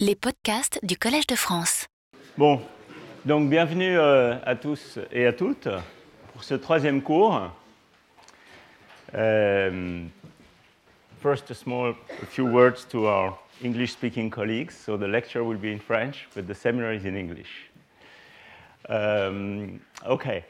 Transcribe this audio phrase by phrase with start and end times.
[0.00, 1.86] Les podcasts du Collège de France.
[2.36, 2.60] Bon,
[3.24, 5.68] donc bienvenue euh, à tous et à toutes
[6.32, 7.48] pour ce troisième cours.
[9.16, 10.10] Um,
[11.22, 14.72] first, a small a few words to our English-speaking colleagues.
[14.72, 17.70] So the lecture will be in French, but the seminar is in English.
[18.88, 20.42] Um, ok.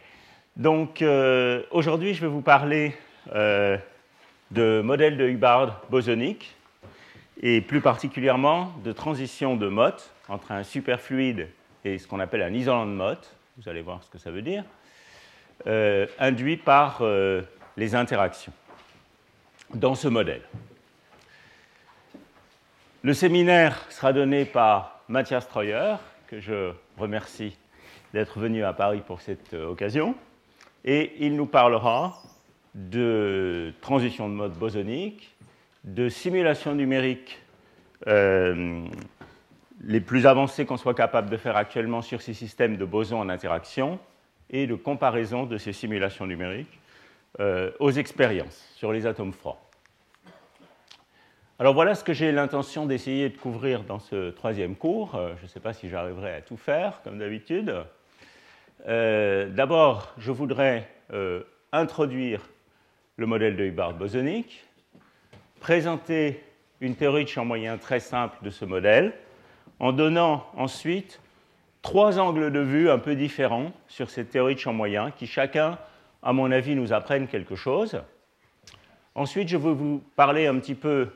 [0.56, 2.96] Donc euh, aujourd'hui, je vais vous parler
[3.34, 3.76] euh,
[4.50, 6.54] de modèle de Hubbard bosonique
[7.42, 11.48] et plus particulièrement de transition de Mott entre un superfluide
[11.84, 14.42] et ce qu'on appelle un isolant de Mott, vous allez voir ce que ça veut
[14.42, 14.64] dire,
[15.66, 17.42] euh, induit par euh,
[17.76, 18.52] les interactions
[19.75, 20.42] dans ce modèle.
[23.02, 27.56] Le séminaire sera donné par Mathias Treuer, que je remercie
[28.14, 30.14] d'être venu à Paris pour cette euh, occasion,
[30.84, 32.22] et il nous parlera
[32.75, 35.33] de transition de mode bosonique,
[35.84, 37.41] de simulation numérique
[38.06, 38.86] euh,
[39.83, 43.28] les plus avancées qu'on soit capable de faire actuellement sur ces systèmes de bosons en
[43.28, 43.98] interaction
[44.50, 46.81] et de comparaison de ces simulations numériques
[47.41, 49.61] euh, aux expériences sur les atomes froids.
[51.59, 55.14] Alors voilà ce que j'ai l'intention d'essayer de couvrir dans ce troisième cours.
[55.14, 57.75] Euh, je ne sais pas si j'arriverai à tout faire, comme d'habitude.
[58.87, 60.91] D'abord, je voudrais
[61.72, 62.42] introduire
[63.16, 64.64] le modèle de Hubbard bosonique,
[65.65, 66.45] présenter
[66.83, 69.15] une théorie de champ moyen très simple de ce modèle,
[69.81, 71.23] en donnant ensuite
[71.81, 75.79] trois angles de vue un peu différents sur cette théorie de champ moyen, qui chacun,
[76.23, 78.03] à mon avis, nous apprennent quelque chose.
[79.15, 81.09] Ensuite, je vais vous parler un petit peu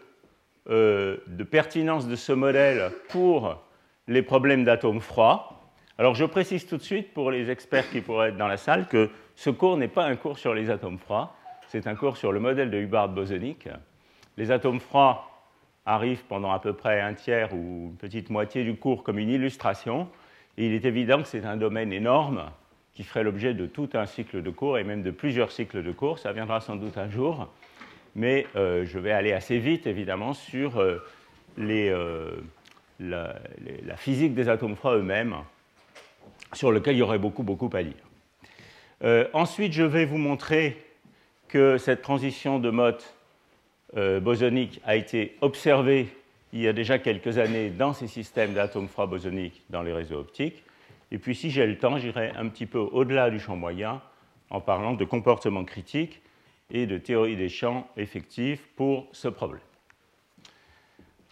[0.71, 3.63] euh, de pertinence de ce modèle pour
[4.07, 5.61] les problèmes d'atomes froids.
[5.99, 8.87] Alors, je précise tout de suite pour les experts qui pourraient être dans la salle
[8.87, 11.35] que ce cours n'est pas un cours sur les atomes froids,
[11.67, 13.69] c'est un cours sur le modèle de Hubbard bosonique
[14.39, 15.29] les atomes froids
[15.85, 19.29] arrivent pendant à peu près un tiers ou une petite moitié du cours comme une
[19.29, 20.09] illustration.
[20.57, 22.45] Il est évident que c'est un domaine énorme
[22.95, 25.91] qui ferait l'objet de tout un cycle de cours et même de plusieurs cycles de
[25.91, 26.21] cours.
[26.21, 27.49] Ça viendra sans doute un jour.
[28.15, 31.05] Mais euh, je vais aller assez vite, évidemment, sur euh,
[31.59, 32.37] euh,
[33.01, 33.35] la,
[33.85, 35.35] la, physique des atomes froids eux-mêmes,
[36.53, 39.29] sur lequel il y aurait beaucoup, beaucoup à dire.
[39.33, 40.77] ensuite, je vais vous montrer
[41.49, 42.93] que cette transition de euh,
[43.95, 46.09] bosonique a été observé
[46.53, 50.19] il y a déjà quelques années dans ces systèmes d'atomes froids bosoniques dans les réseaux
[50.19, 50.63] optiques.
[51.11, 54.01] Et puis, si j'ai le temps, j'irai un petit peu au-delà du champ moyen
[54.51, 56.23] en parlant de comportement critique
[56.71, 59.61] et de théorie des champs effectifs pour ce problème.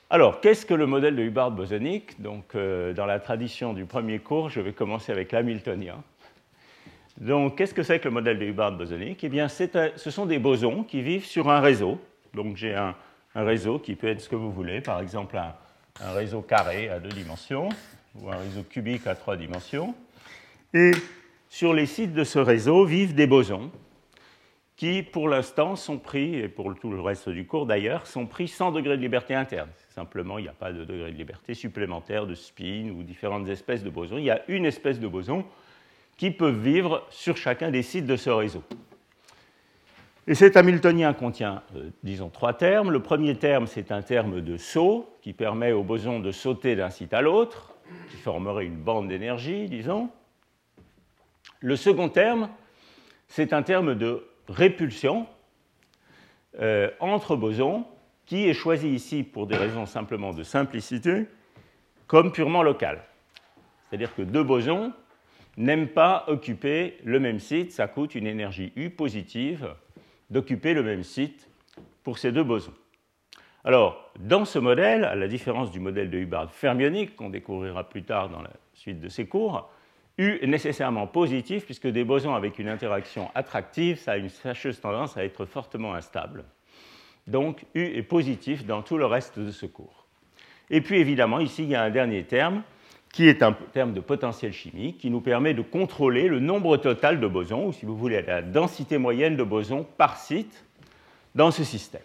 [0.09, 4.19] Alors, qu'est-ce que le modèle de Hubbard bosonique Donc, euh, dans la tradition du premier
[4.19, 6.03] cours, je vais commencer avec l'hamiltonien.
[7.19, 10.39] Donc, qu'est-ce que c'est que le modèle de Hubbard bosonique Eh bien, ce sont des
[10.39, 11.99] bosons qui vivent sur un réseau
[12.37, 12.95] donc j'ai un,
[13.35, 17.09] réseau qui peut être ce que vous voulez, par exemple un, réseau carré à deux
[17.09, 17.69] dimensions
[18.15, 19.95] ou un réseau cubique à trois dimensions.
[20.73, 20.93] Et
[21.49, 23.71] sur les sites de ce réseau vivent des bosons
[24.77, 28.47] qui, pour l'instant, sont pris, et pour tout le reste du cours d'ailleurs, sont pris
[28.47, 29.71] sans degré de liberté interne.
[29.89, 33.83] Simplement, il n'y a pas de degré de liberté supplémentaire de spin ou différentes espèces
[33.83, 34.19] de bosons.
[34.19, 35.45] Il y a une espèce de boson
[36.19, 38.63] qui peut vivre sur chacun des sites de ce réseau.
[40.29, 42.91] Et cet Hamiltonien contient, euh, disons, trois termes.
[42.91, 46.91] Le premier terme, c'est un terme de saut qui permet au boson de sauter d'un
[46.91, 47.75] site à l'autre,
[48.11, 50.11] qui formerait une bande d'énergie, disons.
[51.61, 52.49] Le second terme,
[53.29, 55.27] c'est un terme de répulsion
[56.61, 57.87] euh, entre bosons
[58.25, 61.27] qui est choisi ici pour des raisons simplement de simplicité
[62.09, 63.05] comme purement local.
[63.89, 64.93] C'est-à-dire que deux bosons
[65.57, 69.75] n'aiment pas occuper le même site, ça coûte une énergie U positive
[70.31, 71.49] d'occuper le même site
[72.03, 72.75] pour ces deux bosons.
[73.65, 78.05] Alors, dans ce modèle, à la différence du modèle de Hubbard fermionique qu'on découvrira plus
[78.05, 79.69] tard dans la suite de ces cours,
[80.19, 84.81] U est nécessairement positif puisque des bosons avec une interaction attractive, ça a une fâcheuse
[84.81, 86.45] tendance à être fortement instable.
[87.27, 90.07] Donc U est positif dans tout le reste de ce cours.
[90.71, 92.63] Et puis évidemment, ici, il y a un dernier terme
[93.17, 97.19] qui est un terme de potentiel chimique, qui nous permet de contrôler le nombre total
[97.19, 100.67] de bosons, ou si vous voulez, la densité moyenne de bosons par site
[101.35, 102.03] dans ce système.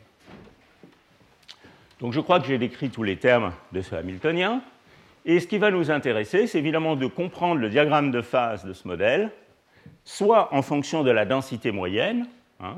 [1.99, 4.61] Donc je crois que j'ai décrit tous les termes de ce Hamiltonien.
[5.25, 8.71] Et ce qui va nous intéresser, c'est évidemment de comprendre le diagramme de phase de
[8.71, 9.31] ce modèle,
[10.05, 12.25] soit en fonction de la densité moyenne,
[12.61, 12.77] hein,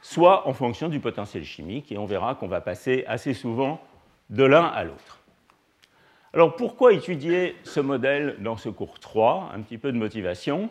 [0.00, 3.80] soit en fonction du potentiel chimique, et on verra qu'on va passer assez souvent
[4.28, 5.21] de l'un à l'autre.
[6.34, 10.70] Alors pourquoi étudier ce modèle dans ce cours 3 Un petit peu de motivation,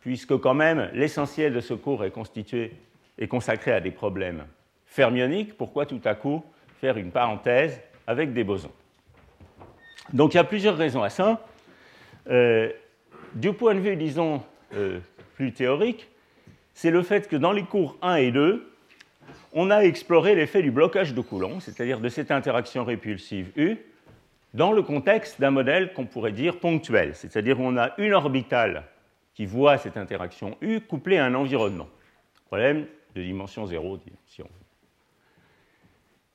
[0.00, 2.72] puisque quand même l'essentiel de ce cours est constitué
[3.16, 4.44] et consacré à des problèmes
[4.84, 5.56] fermioniques.
[5.56, 6.44] Pourquoi tout à coup
[6.78, 8.72] faire une parenthèse avec des bosons?
[10.12, 11.46] Donc il y a plusieurs raisons à ça.
[12.28, 12.70] Euh,
[13.34, 14.42] du point de vue, disons,
[14.74, 15.00] euh,
[15.36, 16.06] plus théorique,
[16.74, 18.70] c'est le fait que dans les cours 1 et 2,
[19.54, 23.78] on a exploré l'effet du blocage de Coulomb, c'est-à-dire de cette interaction répulsive U,
[24.56, 28.84] dans le contexte d'un modèle qu'on pourrait dire ponctuel, c'est-à-dire on a une orbitale
[29.34, 31.88] qui voit cette interaction U couplée à un environnement.
[32.46, 34.42] Problème de dimension 0, si.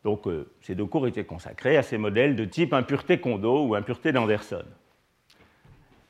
[0.04, 3.74] Donc euh, ces deux cours étaient consacrés à ces modèles de type impureté Kondo ou
[3.74, 4.66] impureté d'Anderson.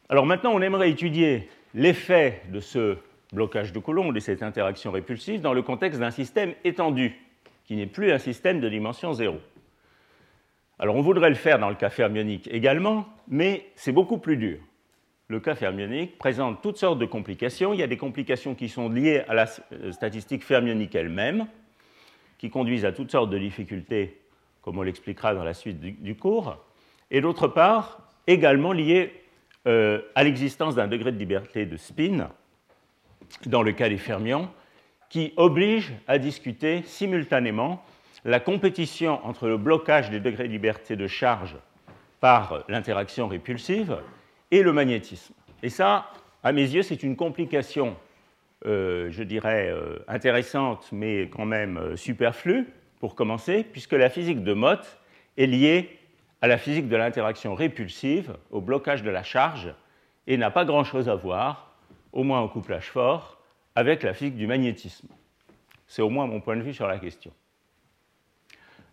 [0.10, 2.98] Alors maintenant, on aimerait étudier l'effet de ce
[3.32, 7.16] blocage de Coulomb, de cette interaction répulsive, dans le contexte d'un système étendu,
[7.64, 9.40] qui n'est plus un système de dimension 0.
[10.82, 14.58] Alors on voudrait le faire dans le cas fermionique également, mais c'est beaucoup plus dur.
[15.28, 17.72] Le cas fermionique présente toutes sortes de complications.
[17.72, 21.46] Il y a des complications qui sont liées à la euh, statistique fermionique elle-même,
[22.40, 24.22] qui conduisent à toutes sortes de difficultés,
[24.64, 26.58] comme on l'expliquera dans la suite du, cours,
[27.12, 29.14] et d'autre part, également liées
[29.68, 32.32] euh, à l'existence d'un degré de liberté de spin,
[33.46, 34.50] dans le cas des fermions,
[35.10, 37.84] qui oblige à discuter simultanément
[38.26, 41.58] la compétition entre le blocage des degrés de liberté de charge
[42.20, 43.98] par l'interaction répulsive
[44.52, 45.34] et le magnétisme.
[45.64, 46.12] Et ça,
[46.44, 47.96] à mes yeux, c'est une complication,
[48.66, 52.68] euh, je dirais, euh, intéressante, mais quand même euh, superflue,
[53.00, 55.00] pour commencer, puisque la physique de Mott
[55.38, 55.98] est liée
[56.42, 59.74] à la physique de l'interaction répulsive, au blocage de la charge,
[60.28, 61.76] et n'a pas grand-chose à voir,
[62.14, 63.40] au moins au couplage fort,
[63.76, 65.08] avec la physique du magnétisme.
[65.88, 67.32] C'est au moins mon point de vue sur la question.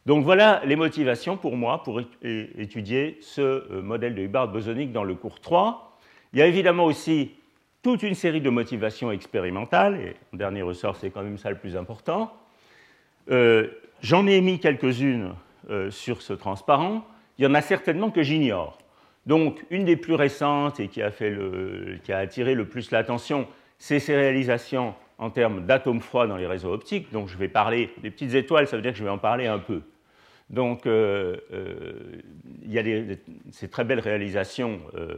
[0.08, 5.04] Donc voilà les motivations pour moi pour étudier ce euh, modèle de Hubbard bosonique dans
[5.04, 5.98] le cours 3.
[6.32, 7.32] Il y a évidemment aussi
[7.82, 11.58] toute une série de motivations expérimentales, et en dernier ressort, c'est quand même ça le
[11.58, 12.32] plus important.
[13.30, 13.68] Euh,
[14.00, 15.34] j'en ai mis quelques-unes
[15.68, 17.04] euh, sur ce transparent.
[17.36, 18.78] Il y en a certainement que j'ignore.
[19.26, 23.46] Donc, une des plus récentes et qui a, qui a attiré le plus l'attention,
[23.76, 27.12] c'est ces réalisations en termes d'atomes froids dans les réseaux optiques.
[27.12, 29.46] Donc, je vais parler des petites étoiles, ça veut dire que je vais en parler
[29.46, 29.82] un peu.
[30.50, 32.22] Donc, euh, euh,
[32.62, 32.82] il y a
[33.52, 35.16] ces très belles réalisations euh,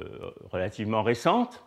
[0.51, 1.63] relativement récentes,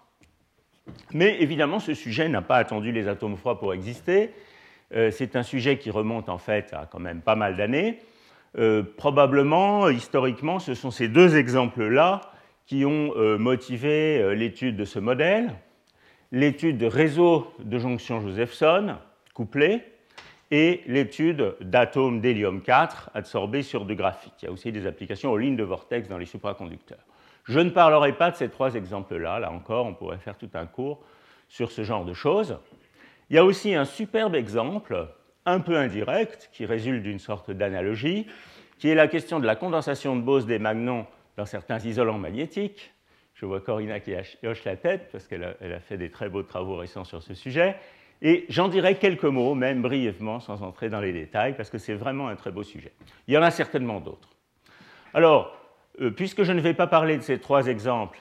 [1.14, 4.32] mais évidemment, ce sujet n'a pas attendu les atomes froids pour exister.
[5.12, 8.00] C'est un sujet qui remonte en fait à quand même pas mal d'années.
[8.98, 12.22] probablement, historiquement, ce sont ces deux exemples-là
[12.68, 15.52] qui ont motivé l'étude de ce modèle,
[16.32, 18.98] l'étude de réseaux de jonction Josephson
[19.34, 19.82] couplés,
[20.56, 24.34] et l'étude d'atomes d'hélium 4 adsorbés sur du graphite.
[24.44, 27.04] Il y a aussi des applications aux lignes de vortex dans les supraconducteurs.
[27.46, 30.68] Je ne parlerai pas de ces trois exemples-là, là encore, on pourrait faire tout un
[30.68, 31.04] cours
[31.50, 32.60] sur ce genre de choses.
[33.32, 35.08] Il y a aussi un superbe exemple,
[35.48, 38.28] un peu indirect, qui résulte d'une sorte d'analogie,
[38.78, 42.94] qui est la question de la condensation de Bose des magnons dans certains isolants magnétiques.
[43.34, 44.14] Je vois Corina qui
[44.46, 47.76] hoche la tête parce qu'elle a, fait des très beaux travaux récents sur ce sujet.
[48.22, 51.94] Et j'en dirai quelques mots, même brièvement, sans entrer dans les détails, parce que c'est
[51.94, 52.94] vraiment un très beau sujet.
[53.28, 54.30] Il y en a certainement d'autres.
[55.14, 55.56] Alors,
[56.02, 58.20] euh, puisque je ne vais pas parler de ces trois exemples,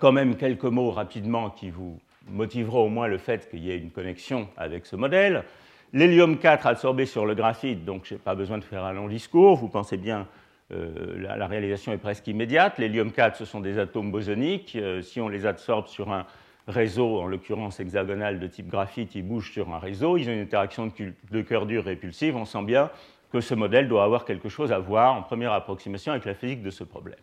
[0.00, 3.78] quand même quelques mots rapidement qui vous motiveront au moins le fait qu'il y ait
[3.78, 5.44] une connexion avec ce modèle.
[5.92, 9.08] L'hélium 4 absorbé sur le graphite, donc je n'ai pas besoin de faire un long
[9.08, 10.28] discours, vous pensez bien,
[10.72, 12.78] euh, la, réalisation est presque immédiate.
[12.78, 14.76] L'hélium 4, ce sont des atomes bosoniques.
[14.76, 16.26] Euh, si on les absorbe sur un
[16.70, 20.40] réseau, en l'occurrence hexagonal de type graphite, ils bougent sur un réseau, ils ont une
[20.40, 20.90] interaction
[21.30, 22.90] de cœur dur répulsive, on sent bien
[23.32, 26.62] que ce modèle doit avoir quelque chose à voir en première approximation avec la physique
[26.62, 27.18] de ce problème.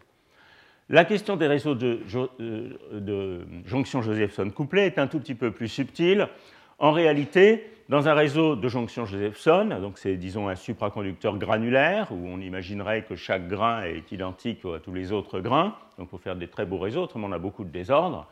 [0.90, 2.00] La question des réseaux de,
[2.40, 6.30] euh, de jonction Josephson couplés est un tout petit peu plus subtile.
[6.80, 12.28] En réalité, dans un réseau de jonction Josephson, donc c'est disons un supraconducteur granulaire où
[12.28, 16.36] on imaginerait que chaque grain est identique à tous les autres grains, donc pour faire
[16.36, 18.28] des très beaux réseaux, autrement on a beaucoup de désordre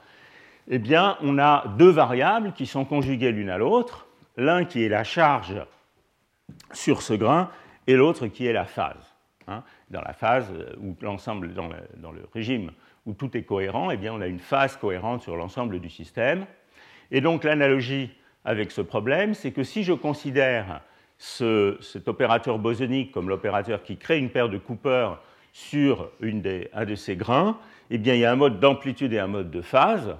[0.69, 0.81] eh
[1.21, 4.07] on a deux variables qui sont conjuguées l'une à l'autre,
[4.37, 5.55] l'un qui est la charge
[6.71, 7.49] sur ce grain
[7.87, 9.15] et l'autre qui est la phase.
[9.47, 9.63] Hein.
[9.91, 12.71] Dans la phase où l'ensemble, dans, le, régime
[13.05, 16.45] où tout est cohérent, eh bien, on a une phase cohérente sur l'ensemble du système.
[17.11, 18.09] Et donc l'analogie
[18.43, 20.81] avec ce problème, c'est que si je considère
[21.17, 25.11] cet opérateur bosonique comme l'opérateur qui crée une paire de Cooper
[25.53, 27.57] sur un de ces grains,
[27.89, 30.15] eh bien, il y a un mode d'amplitude et un mode de phase.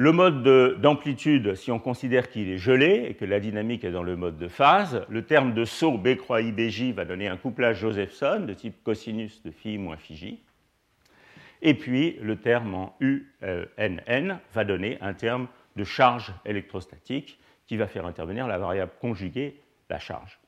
[0.00, 4.02] Le mode d'amplitude, si on considère qu'il est gelé et que la dynamique est dans
[4.02, 7.80] le mode de phase, le terme de saut B croix IBJ va donner un couplage
[7.80, 10.42] Josephson de type cosinus de phi moins phi j.
[11.60, 17.86] Et puis le terme en UNN va donner un terme de charge électrostatique qui va
[17.86, 20.40] faire intervenir la variable conjuguée, la charge.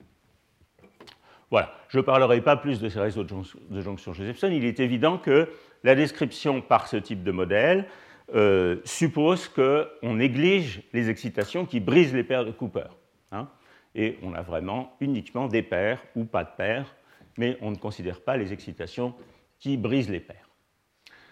[1.51, 4.49] Voilà, je ne parlerai pas plus de ces réseaux de jonction Josephson.
[4.51, 5.51] Il est évident que
[5.85, 7.87] la description par ce type de modèle
[8.35, 12.89] euh, suppose qu'on néglige les excitations qui brisent les paires de Cooper.
[13.35, 13.49] Hein.
[13.95, 16.95] et on a vraiment uniquement des paires ou pas de paires,
[17.39, 19.15] mais on ne considère pas les excitations
[19.59, 20.49] qui brisent les paires.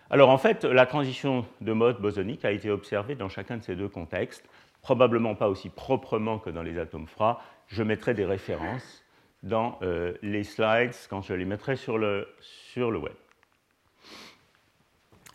[0.09, 3.77] Alors en fait, la transition de mode bosonique a été observée dans chacun de ces
[3.77, 4.49] deux contextes,
[4.83, 7.41] probablement pas aussi proprement que dans les atomes froids.
[7.67, 9.05] Je mettrai des références
[9.43, 13.15] dans euh, les slides quand je les mettrai sur le, sur le web.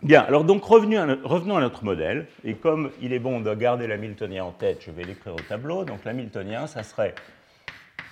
[0.03, 4.43] Bien, alors donc revenons à notre modèle, et comme il est bon de garder l'hamiltonien
[4.43, 5.83] en tête, je vais l'écrire au tableau.
[5.83, 7.15] Donc l'hamiltonien, ça serait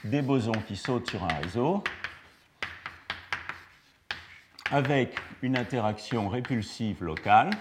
[0.04, 1.84] des bosons qui sautent sur un réseau
[4.72, 7.52] avec une interaction répulsive locale.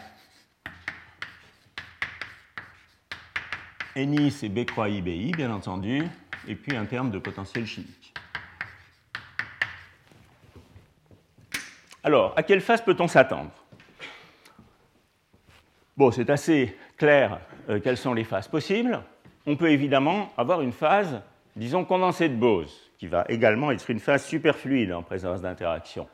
[3.97, 6.05] NI, c'est B croix IBI, bien entendu,
[6.49, 8.15] et puis un terme de potentiel chimique.
[12.03, 13.53] Alors, à quelle phase peut-on s'attendre?
[16.11, 19.01] C'est assez clair euh, quelles sont les phases possibles.
[19.47, 21.21] On peut évidemment avoir une phase,
[21.55, 26.09] disons, condensée de Bose, qui va également être une phase superfluide en présence d'interaction.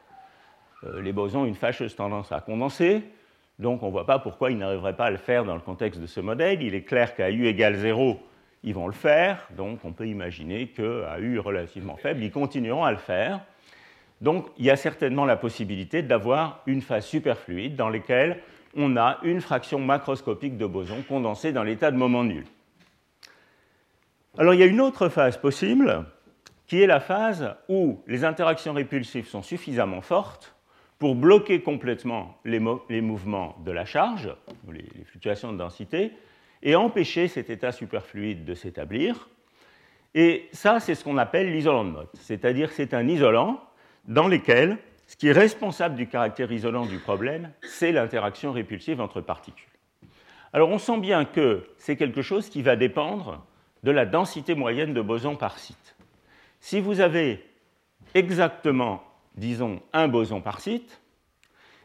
[0.84, 3.02] Euh, les bosons ont une fâcheuse tendance à condenser,
[3.58, 6.00] donc on ne voit pas pourquoi ils n'arriveraient pas à le faire dans le contexte
[6.00, 6.62] de ce modèle.
[6.62, 8.18] Il est clair qu'à U égale 0,
[8.64, 12.90] ils vont le faire, donc on peut imaginer qu'à U relativement faible, ils continueront à
[12.90, 13.40] le faire.
[14.20, 18.40] Donc il y a certainement la possibilité d'avoir une phase superfluide dans laquelle
[18.78, 22.44] on a une fraction macroscopique de bosons condensée dans l'état de moment nul.
[24.38, 26.06] Alors il y a une autre phase possible,
[26.68, 30.54] qui est la phase où les interactions répulsives sont suffisamment fortes
[30.98, 32.60] pour bloquer complètement les,
[33.00, 34.32] mouvements de la charge,
[34.70, 36.12] les, fluctuations de densité,
[36.62, 39.28] et empêcher cet état superfluide de s'établir.
[40.14, 43.60] Et ça, c'est ce qu'on appelle l'isolant de mode, c'est-à-dire c'est un isolant
[44.06, 49.22] dans lequel ce qui est responsable du caractère isolant du problème, c'est l'interaction répulsive entre
[49.22, 49.66] particules.
[50.52, 53.44] Alors on sent bien que c'est quelque chose qui va dépendre
[53.82, 55.96] de la densité moyenne de bosons par site.
[56.60, 57.42] Si vous avez
[58.14, 59.02] exactement,
[59.34, 61.00] disons, un boson par site,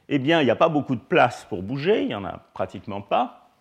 [0.09, 2.39] eh bien, il n'y a pas beaucoup de place pour bouger, il n'y en a
[2.53, 3.51] pratiquement pas.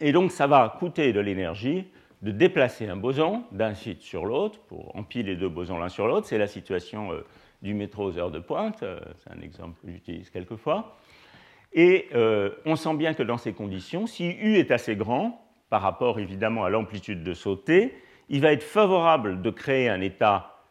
[0.00, 1.86] Et donc, ça va coûter de l'énergie
[2.20, 6.26] de déplacer un boson d'un site sur l'autre pour empiler deux bosons l'un sur l'autre.
[6.26, 7.24] C'est la situation euh,
[7.62, 10.96] du métro aux heures de pointe, euh, c'est un exemple que j'utilise quelquefois.
[11.72, 15.82] Et euh, on sent bien que dans ces conditions, si U est assez grand, par
[15.82, 17.94] rapport évidemment à l'amplitude de sauter,
[18.28, 20.62] il va être favorable de créer un état,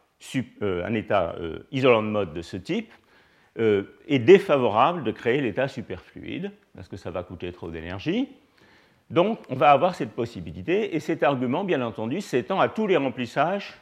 [0.62, 1.36] euh, un état
[1.72, 2.92] isolant de mode de ce type,
[4.08, 8.30] et défavorable de créer l'état superfluide, parce que ça va coûter trop d'énergie.
[9.10, 12.98] Donc on va avoir cette possibilité, et cet argument, bien entendu, s'étend à tous les
[12.98, 13.74] remplissages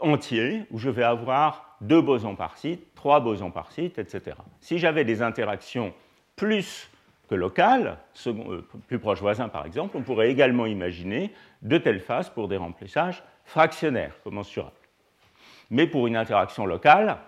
[0.00, 4.36] entiers, où je vais avoir deux bosons par site, trois bosons par site, etc.
[4.60, 5.92] Si j'avais des interactions
[6.36, 6.90] plus
[7.28, 12.30] que locales, euh, plus proches voisins par exemple, on pourrait également imaginer de telles phases
[12.30, 14.72] pour des remplissages fractionnaires commensurables.
[15.70, 17.18] Mais pour une interaction locale,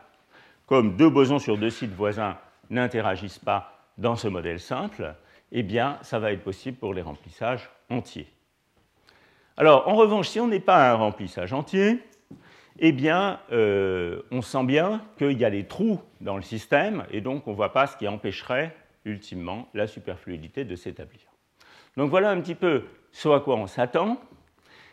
[0.67, 2.37] comme deux bosons sur deux sites voisins
[2.71, 5.14] n'interagissent pas dans ce modèle simple,
[5.50, 8.28] eh bien, ça va être possible pour les remplissages entiers.
[9.57, 12.00] Alors, en revanche, si on n'est pas un remplissage entier,
[12.78, 17.20] eh bien, euh, on sent bien qu'il y a des trous dans le système, et
[17.20, 21.20] donc on ne voit pas ce qui empêcherait ultimement la superfluidité de s'établir.
[21.97, 24.20] Donc voilà un petit peu ce à quoi on s'attend.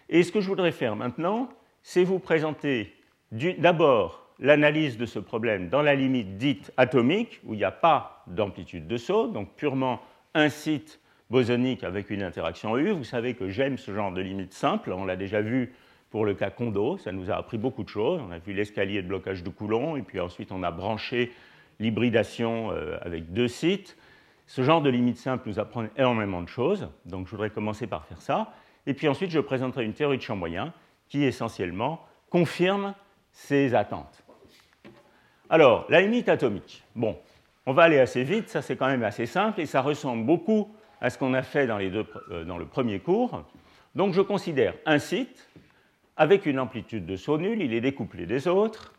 [0.10, 1.50] Et ce que je voudrais faire maintenant,
[1.84, 2.94] c'est vous présenter
[3.32, 8.24] d'abord l'analyse de ce problème dans la limite dite atomique, où il n'y a pas
[8.28, 10.02] d'amplitude de saut, donc purement
[10.34, 11.00] un site
[11.30, 12.92] bosonique avec une interaction U.
[12.92, 15.74] Vous savez que j'aime ce genre de limite simple, on l'a déjà vu
[16.16, 18.22] pour le cas Kondo, ça nous a appris beaucoup de choses.
[18.26, 21.34] On a vu l'escalier de blocage de Coulomb, et puis ensuite on a branché
[21.82, 23.98] l'hybridation euh, avec deux sites.
[24.48, 28.06] Ce genre de limite simple nous apprend énormément de choses, donc je voudrais commencer par
[28.06, 28.54] faire ça.
[28.88, 30.72] Et puis ensuite, je présenterai une théorie de champ moyen
[31.10, 32.94] qui essentiellement confirme
[33.34, 34.24] ces attentes.
[35.50, 36.82] Alors, la limite atomique.
[36.96, 37.18] Bon,
[37.66, 40.74] on va aller assez vite, ça c'est quand même assez simple et ça ressemble beaucoup
[41.02, 43.44] à ce qu'on a fait dans, les deux, euh, dans le premier cours.
[43.96, 45.50] Donc je considère un site
[46.18, 48.94] avec une amplitude de saut nul, il est découplé des autres,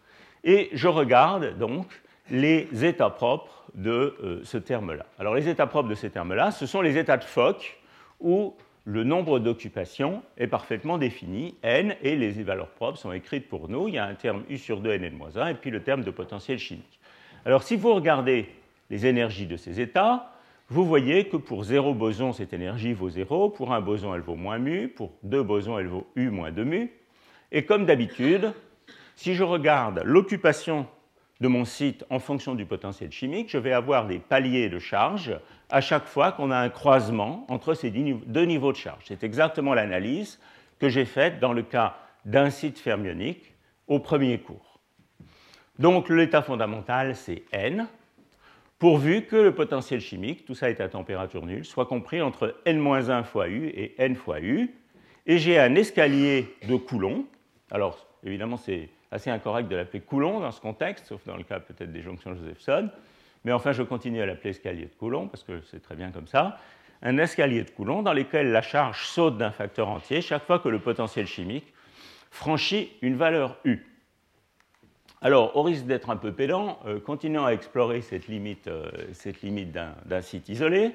[0.44, 1.86] et je regarde donc
[2.30, 5.06] les états propres de euh, ce terme-là.
[5.18, 7.78] Alors les états propres de ces termes-là, ce sont les états de Fock,
[8.20, 8.54] où
[8.84, 13.88] le nombre d'occupations est parfaitement défini, n, et les valeurs propres sont écrites pour nous.
[13.88, 16.58] Il y a un terme U sur 2, n-1, et puis le terme de potentiel
[16.58, 17.00] chimique.
[17.44, 18.48] Alors si vous regardez
[18.90, 20.32] les énergies de ces états,
[20.68, 24.34] vous voyez que pour 0 boson, cette énergie vaut 0, pour un boson, elle vaut
[24.34, 26.92] moins mu, pour 2 bosons, elle vaut U moins 2 mu,
[27.56, 28.52] et comme d'habitude,
[29.18, 30.86] Si je regarde l'occupation
[31.40, 35.40] de mon site en fonction du potentiel chimique, je vais avoir des paliers de charge
[35.70, 39.04] à chaque fois qu'on a un croisement entre ces deux niveaux de charge.
[39.06, 40.38] C'est exactement l'analyse
[40.78, 41.96] que j'ai faite dans le cas
[42.26, 43.54] d'un site fermionique
[43.86, 44.80] au premier cours.
[45.78, 47.86] Donc l'état fondamental, c'est N,
[48.78, 53.24] pourvu que le potentiel chimique, tout ça est à température nulle, soit compris entre n-1
[53.24, 54.74] fois U et n fois U.
[55.24, 57.24] Et j'ai un escalier de Coulomb.
[57.70, 61.60] Alors, évidemment, c'est assez incorrect de l'appeler Coulomb dans ce contexte, sauf dans le cas
[61.60, 62.90] peut-être des jonctions Josephson.
[63.44, 66.26] Mais enfin, je continue à l'appeler escalier de Coulomb, parce que c'est très bien comme
[66.26, 66.58] ça.
[67.02, 70.68] Un escalier de Coulomb dans lequel la charge saute d'un facteur entier chaque fois que
[70.68, 71.72] le potentiel chimique
[72.30, 73.84] franchit une valeur U.
[75.22, 78.90] Alors, au risque d'être un peu pédant, euh, continuons à explorer cette limite, euh,
[79.42, 80.92] limite d'un site isolé.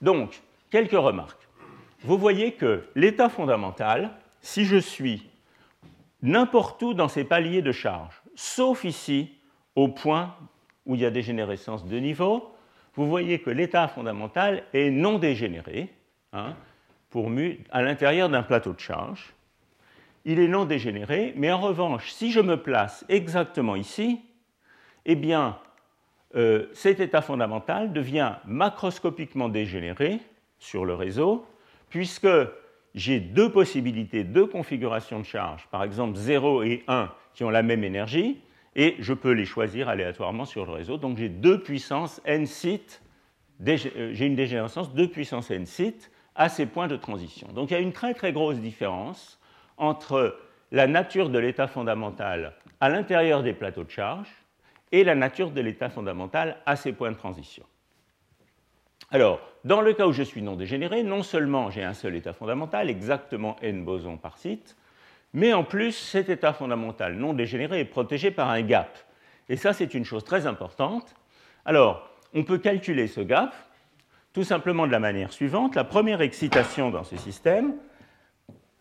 [0.00, 0.40] Donc,
[0.70, 1.46] quelques remarques.
[2.02, 5.29] Vous voyez que l'état fondamental, si je suis
[6.22, 9.32] n'importe où dans ces paliers de charge, sauf ici,
[9.74, 10.34] au point
[10.86, 12.54] où il y a dégénérescence de niveau,
[12.94, 15.92] vous voyez que l'état fondamental est non dégénéré
[16.32, 16.54] hein,
[17.08, 17.30] pour
[17.70, 19.32] à l'intérieur d'un plateau de charge.
[20.24, 24.20] Il est non dégénéré, mais en revanche, si je me place exactement ici,
[25.06, 25.58] eh bien,
[26.36, 30.20] euh, cet état fondamental devient macroscopiquement dégénéré
[30.58, 31.46] sur le réseau,
[31.88, 32.28] puisque
[32.94, 37.62] j'ai deux possibilités, deux configurations de charge, par exemple 0 et 1 qui ont la
[37.62, 38.40] même énergie,
[38.76, 40.96] et je peux les choisir aléatoirement sur le réseau.
[40.96, 43.02] Donc j'ai deux puissances n sites,
[43.66, 43.76] euh,
[44.12, 47.48] j'ai une dégénérescence de puissance n sites à ces points de transition.
[47.48, 49.40] Donc il y a une très très grosse différence
[49.76, 50.38] entre
[50.72, 54.28] la nature de l'état fondamental à l'intérieur des plateaux de charge
[54.92, 57.64] et la nature de l'état fondamental à ces points de transition.
[59.10, 62.32] Alors, dans le cas où je suis non dégénéré, non seulement j'ai un seul état
[62.32, 64.76] fondamental, exactement n bosons par site,
[65.32, 68.98] mais en plus, cet état fondamental non dégénéré est protégé par un gap.
[69.48, 71.14] Et ça, c'est une chose très importante.
[71.64, 73.54] Alors, on peut calculer ce gap
[74.32, 75.74] tout simplement de la manière suivante.
[75.74, 77.74] La première excitation dans ce système,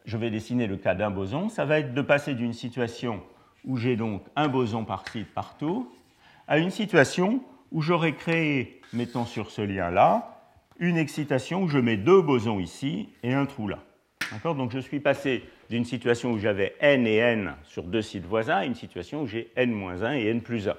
[0.05, 3.21] je vais dessiner le cas d'un boson, ça va être de passer d'une situation
[3.65, 5.91] où j'ai donc un boson par site partout,
[6.47, 10.35] à une situation où j'aurais créé, mettons sur ce lien-là,
[10.79, 13.79] une excitation où je mets deux bosons ici et un trou là.
[14.43, 18.57] Donc je suis passé d'une situation où j'avais n et n sur deux sites voisins
[18.57, 20.75] à une situation où j'ai n-1 et n plus 1.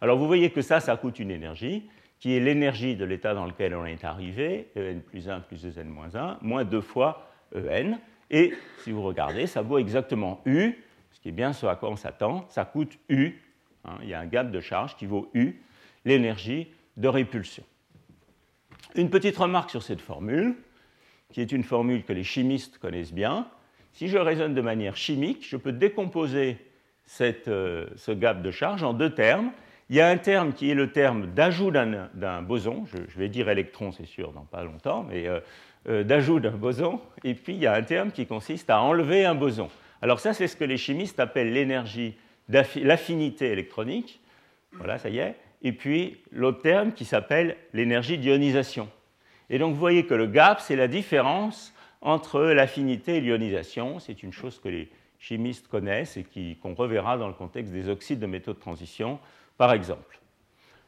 [0.00, 3.46] Alors vous voyez que ça, ça coûte une énergie, qui est l'énergie de l'état dans
[3.46, 7.98] lequel on est arrivé, en plus 1 plus 2n-1, moins deux fois en.
[8.30, 8.52] Et
[8.82, 10.74] si vous regardez, ça vaut exactement U,
[11.12, 12.46] ce qui est bien ce à quoi on s'attend.
[12.48, 13.40] Ça coûte U.
[13.84, 15.62] Hein, il y a un gap de charge qui vaut U,
[16.06, 17.64] l'énergie de répulsion.
[18.94, 20.54] Une petite remarque sur cette formule,
[21.32, 23.46] qui est une formule que les chimistes connaissent bien.
[23.92, 26.56] Si je raisonne de manière chimique, je peux décomposer
[27.20, 29.50] euh, ce gap de charge en deux termes.
[29.90, 33.48] Il y a un terme qui est le terme d'ajout d'un boson, je, vais dire
[33.48, 35.40] électron, c'est sûr, dans pas longtemps, mais euh,
[35.88, 39.24] euh, d'ajout d'un boson, et puis il y a un terme qui consiste à enlever
[39.24, 39.68] un boson.
[40.02, 42.16] Alors ça, c'est ce que les chimistes appellent l'énergie,
[42.48, 44.20] l'affinité électronique.
[44.72, 45.36] Voilà, ça y est.
[45.66, 48.88] Et puis l'autre terme qui s'appelle l'énergie d'ionisation.
[49.50, 53.98] Et donc vous voyez que le gap, c'est la différence entre l'affinité et l'ionisation.
[53.98, 58.20] C'est une chose que les chimistes connaissent et qu'on reverra dans le contexte des oxydes
[58.20, 59.18] de métaux de transition,
[59.58, 60.20] par exemple.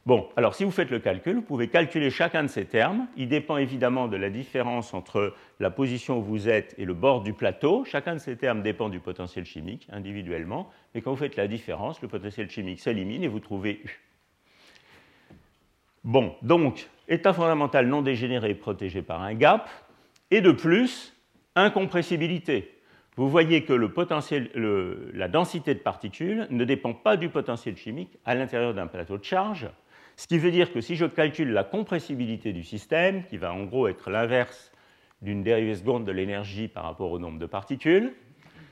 [0.06, 3.08] Bon, alors si vous faites le calcul, vous pouvez calculer chacun de ces termes.
[3.16, 7.22] Il dépend évidemment de la différence entre la position où vous êtes et le bord
[7.22, 7.84] du plateau.
[7.84, 10.70] Chacun de ces termes dépend du potentiel chimique individuellement.
[10.94, 14.07] Mais quand vous faites la différence, le potentiel chimique s'élimine et vous trouvez U.
[16.04, 19.68] Bon, donc, état fondamental non dégénéré protégé par un gap.
[20.30, 21.14] Et de plus,
[21.54, 22.74] incompressibilité.
[23.16, 28.74] Vous voyez que la densité de particules ne dépend pas du potentiel chimique à l'intérieur
[28.74, 29.68] d'un plateau de charge,
[30.16, 33.64] ce qui veut dire que si je calcule la compressibilité du système, qui va en
[33.64, 34.72] gros être l'inverse
[35.22, 38.12] d'une dérivée seconde de l'énergie par rapport au nombre de particules,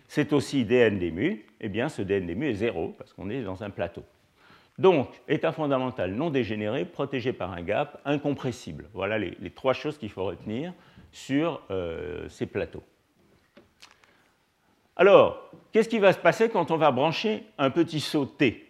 [0.09, 3.63] c'est aussi dn dmu, eh bien ce dn dmu est zéro, parce qu'on est dans
[3.65, 4.03] un plateau.
[4.79, 8.89] Donc, état fondamental non dégénéré, protégé par un gap, incompressible.
[8.93, 10.75] Voilà les, trois choses qu'il faut retenir
[11.13, 12.83] sur euh, ces plateaux.
[14.97, 18.67] Alors, qu'est-ce qui va se passer quand on va brancher un petit saut T?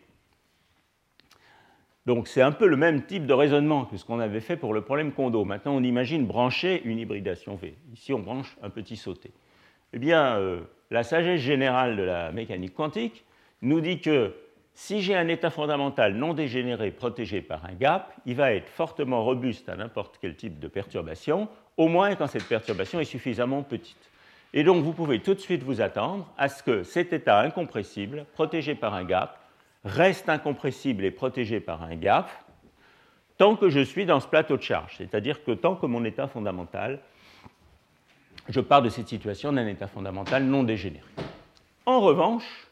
[2.04, 4.72] Donc c'est un peu le même type de raisonnement que ce qu'on avait fait pour
[4.72, 5.44] le problème Kondo.
[5.44, 7.74] Maintenant, on imagine brancher une hybridation V.
[7.92, 9.32] Ici, on branche un petit sauté.
[9.92, 10.60] Eh bien, euh,
[10.92, 13.24] la sagesse générale de la mécanique quantique
[13.60, 14.32] nous dit que
[14.76, 19.24] si j'ai un état fondamental non dégénéré protégé par un gap, il va être fortement
[19.24, 24.10] robuste à n'importe quel type de perturbation, au moins quand cette perturbation est suffisamment petite.
[24.52, 28.26] Et donc vous pouvez tout de suite vous attendre à ce que cet état incompressible,
[28.34, 29.40] protégé par un gap,
[29.82, 32.28] reste incompressible et protégé par un gap
[33.38, 36.26] tant que je suis dans ce plateau de charge, c'est-à-dire que tant que mon état
[36.26, 37.00] fondamental,
[38.50, 41.08] je pars de cette situation d'un état fondamental non dégénéré.
[41.86, 42.65] En revanche,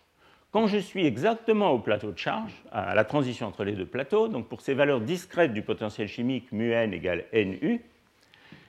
[0.54, 4.28] quand je suis exactement au plateau de charge, à la transition entre les deux plateaux,
[4.28, 7.82] donc pour ces valeurs discrètes du potentiel chimique mu n égale nu,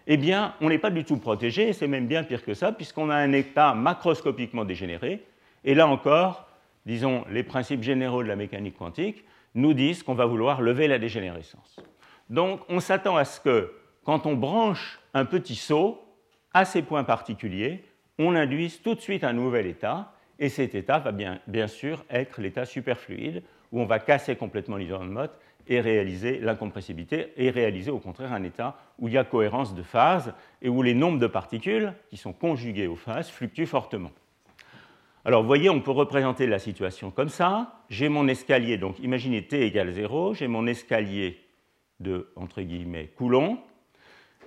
[0.07, 2.71] eh bien, on n'est pas du tout protégé, et c'est même bien pire que ça,
[2.71, 5.23] puisqu'on a un état macroscopiquement dégénéré.
[5.63, 6.47] Et là encore,
[6.87, 10.97] disons, les principes généraux de la mécanique quantique nous disent qu'on va vouloir lever la
[10.97, 11.79] dégénérescence.
[12.31, 13.71] Donc, on s'attend à ce que,
[14.03, 16.03] quand on branche un petit saut
[16.51, 17.83] à ces points particuliers,
[18.17, 22.41] on induise tout de suite un nouvel état, et cet état va bien, sûr être
[22.41, 25.29] l'état superfluide, où on va casser complètement l'isolement de
[25.67, 29.83] et réaliser l'incompressibilité, et réaliser au contraire un état où il y a cohérence de
[29.83, 34.11] phase et où les nombres de particules qui sont conjuguées aux phases fluctuent fortement.
[35.23, 37.81] Alors vous voyez, on peut représenter la situation comme ça.
[37.89, 41.39] J'ai mon escalier, donc imaginez t égale 0, j'ai mon escalier
[41.99, 43.57] de, entre guillemets, Coulomb.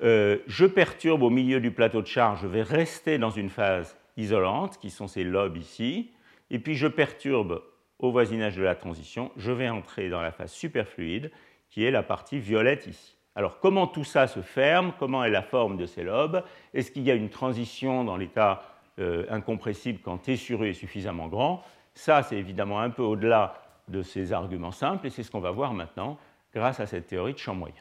[0.05, 3.97] Euh, je perturbe au milieu du plateau de charge, je vais rester dans une phase
[4.19, 6.11] isolante, qui sont ces lobes ici,
[6.51, 7.63] et puis je perturbe
[7.99, 11.31] au voisinage de la transition, je vais entrer dans la phase superfluide,
[11.71, 13.17] qui est la partie violette ici.
[13.35, 14.93] Alors comment tout ça se ferme?
[14.99, 16.43] Comment est la forme de ces lobes?
[16.75, 18.63] Est-ce qu'il y a une transition dans l'état
[18.99, 21.63] euh, incompressible quand T sur U est suffisamment grand?
[21.95, 25.51] Ça, c'est évidemment un peu au-delà de ces arguments simples, et c'est ce qu'on va
[25.51, 26.19] voir maintenant
[26.55, 27.75] grâce à cette théorie de champ moyen.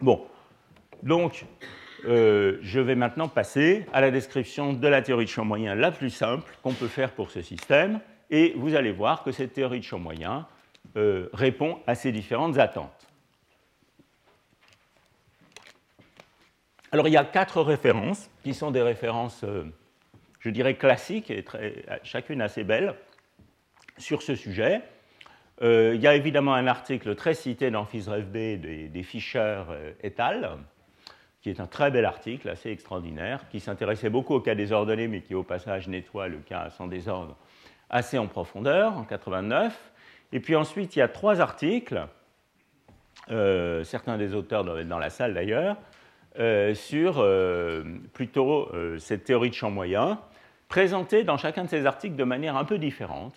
[0.00, 0.26] Bon,
[1.02, 1.44] donc
[2.04, 5.90] euh, je vais maintenant passer à la description de la théorie de champ moyen la
[5.90, 9.80] plus simple qu'on peut faire pour ce système, et vous allez voir que cette théorie
[9.80, 10.46] de champ moyen
[10.96, 13.06] euh, répond à ces différentes attentes.
[16.92, 19.64] Alors il y a quatre références qui sont des références, euh,
[20.40, 21.44] je dirais, classiques et
[22.02, 22.94] chacune assez belle
[23.98, 24.82] sur ce sujet.
[25.62, 29.62] Il y a évidemment un article très cité dans FISREFB des, des Fischer
[30.02, 30.58] et al.,
[31.40, 35.22] qui est un très bel article, assez extraordinaire, qui s'intéressait beaucoup au cas désordonné, mais
[35.22, 37.36] qui au passage nettoie le cas sans désordre
[37.88, 39.92] assez en profondeur, en 89.
[40.32, 42.06] Et puis ensuite, il y a trois articles,
[43.30, 45.76] euh, certains des auteurs doivent être dans la salle d'ailleurs,
[46.38, 50.20] euh, sur euh, plutôt cette théorie de champ moyen,
[50.68, 53.34] présentée dans chacun de ces articles de manière un peu différente.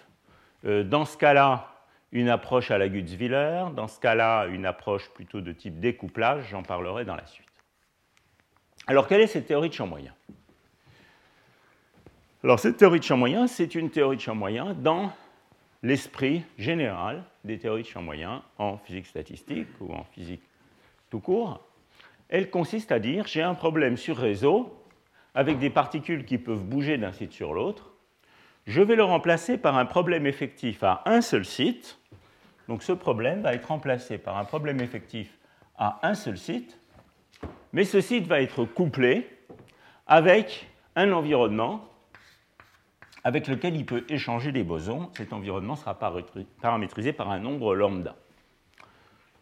[0.64, 1.70] dans ce cas-là,
[2.12, 6.62] une approche à la Gutzwiller, dans ce cas-là, une approche plutôt de type découplage, j'en
[6.62, 7.43] parlerai dans la suite.
[8.88, 10.14] Alors, quelle est cette théorie de champ moyen?
[12.44, 15.14] Alors cette théorie de champ moyen, c'est une théorie de champ moyen dans
[15.82, 20.42] l'esprit général des théories de champ moyen en physique statistique ou en physique
[21.10, 21.62] tout court.
[22.28, 24.78] Elle consiste à dire j'ai un problème sur réseau
[25.34, 27.94] avec des particules qui peuvent bouger d'un site sur l'autre.
[28.68, 31.98] Je vais le remplacer par un problème effectif à un seul site.
[32.68, 35.38] Donc ce problème va être remplacé par un problème effectif
[35.78, 36.78] à un seul site,
[37.74, 39.28] mais ce site va être couplé
[40.08, 41.90] avec un environnement
[43.24, 45.10] avec lequel il peut échanger des bosons.
[45.16, 48.16] Cet environnement sera paramétrisé par un nombre lambda.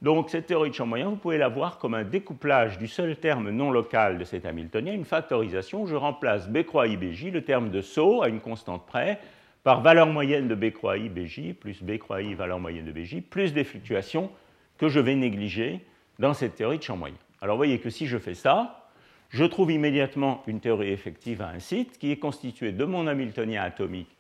[0.02, 3.18] Donc cette théorie de champ moyen, vous pouvez la voir comme un découplage du seul
[3.18, 5.86] terme non local de cet Hamiltonien, une factorisation.
[5.86, 9.20] Je remplace B croix I BJ, le terme de saut à une constante près,
[9.64, 12.92] par valeur moyenne de B croix I BJ, plus B croix I valeur moyenne de
[12.92, 14.32] BJ, plus des fluctuations
[14.80, 15.82] que je vais négliger
[16.18, 17.16] dans cette théorie de champ moyen.
[17.42, 18.90] Alors vous voyez que si je fais ça,
[19.30, 23.64] je trouve immédiatement une théorie effective à un site qui est constituée de mon Hamiltonien
[23.64, 24.16] atomique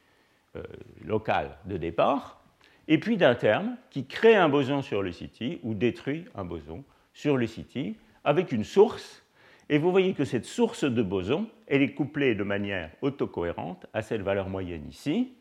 [0.55, 0.63] euh,
[1.05, 2.41] local de départ,
[2.88, 6.84] et puis d'un terme qui crée un boson sur le CITI ou détruit un boson
[7.13, 9.23] sur le CITI avec une source.
[9.69, 14.01] Et vous voyez que cette source de boson, elle est couplée de manière autocohérente à
[14.01, 15.34] cette valeur moyenne ici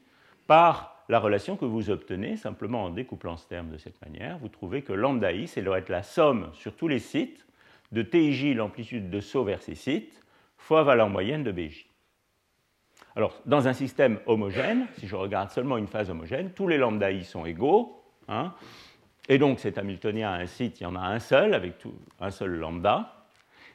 [0.47, 4.39] par la relation que vous obtenez simplement en découplant ce terme de cette manière.
[4.39, 7.47] Vous trouvez que lambda i, c'est doit être la somme sur tous les sites
[7.93, 10.21] de TJ, l'amplitude de saut vers ces sites,
[10.57, 11.87] fois valeur moyenne de BJ.
[13.17, 17.11] Alors, dans un système homogène, si je regarde seulement une phase homogène, tous les lambda
[17.11, 18.01] i sont égaux.
[18.29, 18.55] Hein,
[19.29, 21.75] et donc, cet Hamiltonien a un site, il y en a un seul, avec
[22.21, 23.27] un seul lambda.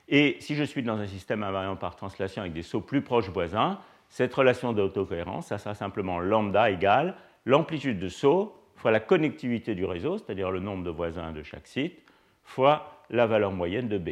[0.08, 3.30] Et si je suis dans un système invariant par translation avec des sauts plus proches
[3.30, 9.73] voisins, cette relation d'autocohérence, ça sera simplement lambda égale l'amplitude de saut fois la connectivité
[9.73, 12.04] du réseau, c'est-à-dire le nombre de voisins de chaque site,
[12.43, 14.09] fois la valeur moyenne de B.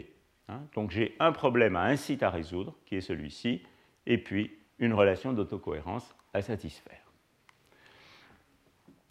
[0.49, 0.62] Hein.
[0.75, 3.63] Donc j'ai un problème à un site à résoudre, qui est celui-ci,
[4.06, 6.99] et puis une relation d'autocohérence à satisfaire.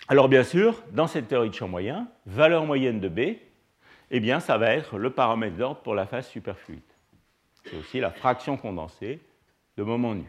[0.08, 3.36] Alors bien sûr, dans cette théorie de champ moyen, valeur moyenne de B,
[4.14, 6.80] eh bien, ça va être le paramètre d'ordre pour la phase superfluide.
[7.64, 9.20] C'est aussi la fraction condensée
[9.78, 10.26] de moment nu.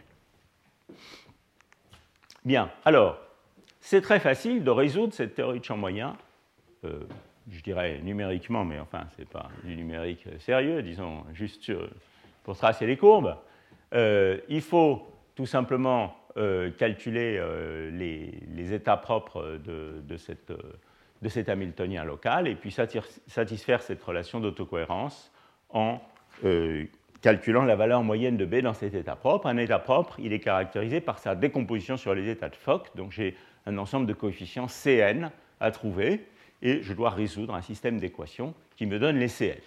[2.45, 3.19] Bien, alors,
[3.81, 6.15] c'est très facile de résoudre cette théorie de champ moyen,
[6.85, 7.01] euh,
[7.51, 11.71] je dirais numériquement, mais enfin, ce n'est pas du numérique sérieux, disons juste
[12.43, 13.35] pour tracer les courbes.
[13.93, 17.41] Euh, il faut tout simplement euh, calculer
[17.91, 20.17] les, états propres de,
[21.27, 25.31] cet Hamiltonien local et puis satisfaire cette relation d'autocohérence
[25.69, 25.99] en
[27.23, 29.47] calculant la valeur moyenne de B dans cet état propre.
[29.47, 32.89] Un état propre, il est caractérisé par sa décomposition sur les états de Fock.
[32.95, 36.27] Donc j'ai un ensemble de coefficients Cn à trouver
[36.63, 39.59] et je dois résoudre un système d'équations qui me donne les Cn.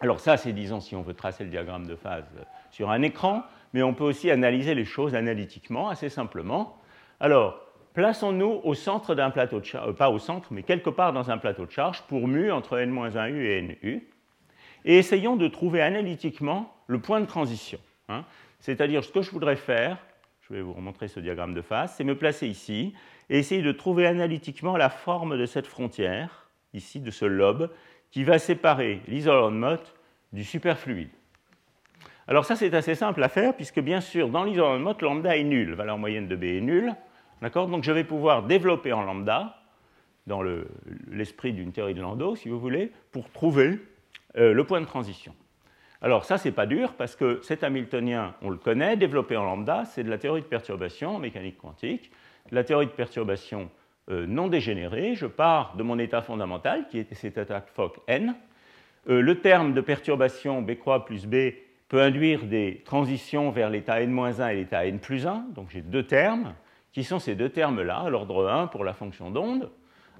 [0.00, 2.24] Alors ça, c'est disons si on veut tracer le diagramme de phase
[2.70, 3.42] sur un écran,
[3.74, 6.78] mais on peut aussi analyser les choses analytiquement assez simplement.
[7.20, 7.60] Alors,
[7.94, 11.30] plaçons-nous au centre d'un plateau de charge, euh, pas au centre, mais quelque part dans
[11.30, 14.08] un plateau de charge pour mu entre n-1u et nu
[14.84, 17.78] et essayons de trouver analytiquement le point de transition.
[18.08, 18.24] Hein.
[18.58, 19.98] C'est-à-dire, ce que je voudrais faire,
[20.42, 22.94] je vais vous remontrer ce diagramme de face, c'est me placer ici
[23.32, 27.70] et essayer de trouver analytiquement la forme de cette frontière, ici, de ce lobe,
[28.10, 29.78] qui va séparer l'isolant
[30.34, 31.08] du superfluide.
[32.28, 35.72] Alors ça, c'est assez simple à faire, puisque bien sûr, dans l'isolant lambda est nul,
[35.72, 36.94] valeur moyenne de B est nulle.
[37.40, 37.68] D'accord?
[37.68, 39.56] Donc je vais pouvoir développer en lambda,
[40.26, 40.42] dans
[41.10, 43.80] l'esprit d'une théorie de Landau, si vous voulez, pour trouver
[44.36, 45.34] euh, le point de transition.
[46.02, 49.86] Alors ça, c'est pas dur parce que cet Hamiltonien, on le connaît, développé en lambda,
[49.86, 52.12] c'est de la théorie de perturbation en mécanique quantique,
[52.50, 53.70] la théorie de perturbation
[54.10, 55.14] euh, non dégénérée.
[55.14, 58.34] Je pars de mon état fondamental, qui était cet état Fock n.
[59.08, 61.54] Euh, le terme de perturbation B croix plus B
[61.88, 65.46] peut induire des transitions vers l'état n-1 et l'état n plus 1.
[65.54, 66.54] Donc j'ai deux termes,
[66.92, 69.70] qui sont ces deux termes-là, l'ordre 1 pour la fonction d'onde,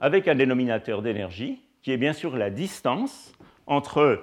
[0.01, 3.33] avec un dénominateur d'énergie, qui est bien sûr la distance
[3.67, 4.23] entre.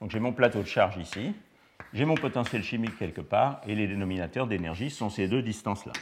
[0.00, 1.34] Donc j'ai mon plateau de charge ici,
[1.96, 5.94] j'ai mon potentiel chimique quelque part, et les dénominateurs d'énergie sont ces deux distances-là.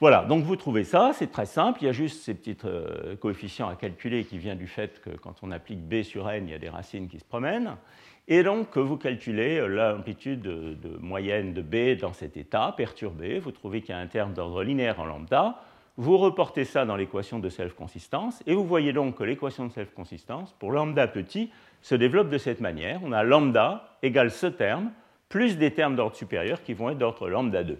[0.00, 3.16] Voilà, donc vous trouvez ça, c'est très simple, il y a juste ces petits euh,
[3.16, 6.50] coefficients à calculer qui viennent du fait que quand on applique B sur N, il
[6.50, 7.76] y a des racines qui se promènent.
[8.28, 13.52] Et donc vous calculez euh, l'amplitude de moyenne de B dans cet état perturbé, vous
[13.52, 15.62] trouvez qu'il y a un terme d'ordre linéaire en lambda,
[15.98, 20.54] vous reportez ça dans l'équation de self-consistance, et vous voyez donc que l'équation de self-consistance,
[20.58, 23.00] pour lambda petit, se développe de cette manière.
[23.02, 24.90] On a lambda égale ce terme,
[25.28, 27.78] plus des termes d'ordre supérieur qui vont être d'ordre lambda 2.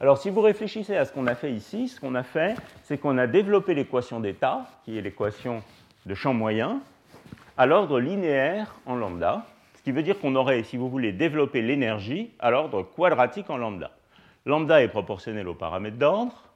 [0.00, 2.96] Alors si vous réfléchissez à ce qu'on a fait ici, ce qu'on a fait, c'est
[2.96, 5.62] qu'on a développé l'équation d'état, qui est l'équation
[6.06, 6.80] de champ moyen,
[7.58, 9.44] à l'ordre linéaire en lambda,
[9.74, 13.58] ce qui veut dire qu'on aurait, si vous voulez, développé l'énergie à l'ordre quadratique en
[13.58, 13.90] lambda.
[14.46, 16.49] Lambda est proportionnel au paramètre d'ordre,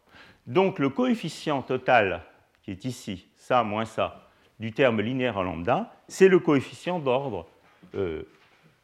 [0.46, 2.22] donc le coefficient total
[2.62, 4.28] qui est ici, ça moins ça,
[4.58, 7.46] du terme linéaire en lambda, c'est le coefficient d'ordre
[7.94, 8.22] euh,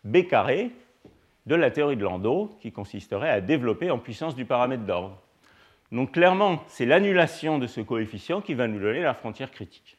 [0.04, 0.70] b carré
[1.46, 5.20] de la théorie de Landau qui consisterait à développer en puissance du paramètre d'ordre.
[5.92, 9.96] Donc clairement, c'est l'annulation de ce coefficient qui va nous donner la frontière critique.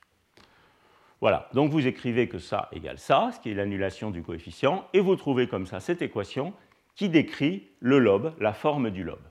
[1.19, 4.99] Voilà, donc vous écrivez que ça égale ça, ce qui est l'annulation du coefficient, et
[4.99, 6.53] vous trouvez comme ça cette équation
[6.95, 9.30] qui décrit le lobe, la forme du lobe.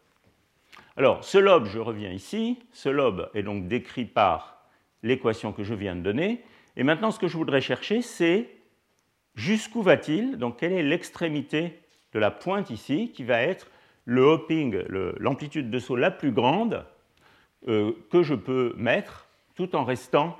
[1.00, 4.60] Alors, ce lobe, je reviens ici, ce lobe est donc décrit par
[5.02, 6.44] l'équation que je viens de donner.
[6.76, 8.50] Et maintenant, ce que je voudrais chercher, c'est
[9.34, 11.80] jusqu'où va-t-il Donc, quelle est l'extrémité
[12.12, 13.70] de la pointe ici, qui va être
[14.04, 14.76] le hopping,
[15.16, 16.84] l'amplitude de saut la plus grande
[17.66, 20.36] euh, que je peux mettre tout en restant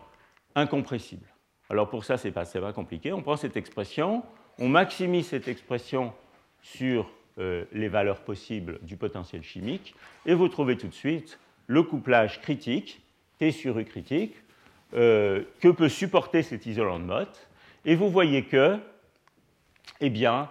[0.54, 1.26] incompressible.
[1.70, 3.14] Alors pour ça, ce n'est pas, pas compliqué.
[3.14, 4.22] On prend cette expression,
[4.58, 6.12] on maximise cette expression
[6.60, 9.94] sur euh, les valeurs possibles du potentiel chimique,
[10.26, 13.00] et vous trouvez tout de suite le couplage critique,
[13.38, 14.34] T sur U critique,
[14.94, 17.48] euh, que peut supporter cet isolant de Mott,
[17.84, 18.78] et vous voyez que,
[20.00, 20.48] eh bien,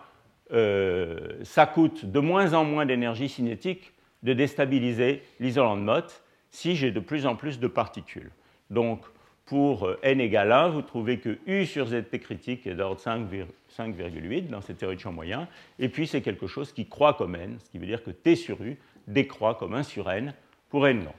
[0.52, 6.76] euh, ça coûte de moins en moins d'énergie cinétique de déstabiliser l'isolant de Mott si
[6.76, 8.32] j'ai de plus en plus de particules.
[8.70, 9.06] Donc,
[9.50, 14.48] pour euh, n égale 1, vous trouvez que U sur ZT critique est d'ordre 5,8
[14.48, 15.48] dans cette théorie de champ moyen,
[15.80, 18.36] et puis c'est quelque chose qui croît comme n, ce qui veut dire que T
[18.36, 20.36] sur U décroît comme 1 sur n
[20.70, 21.16] pour n grand.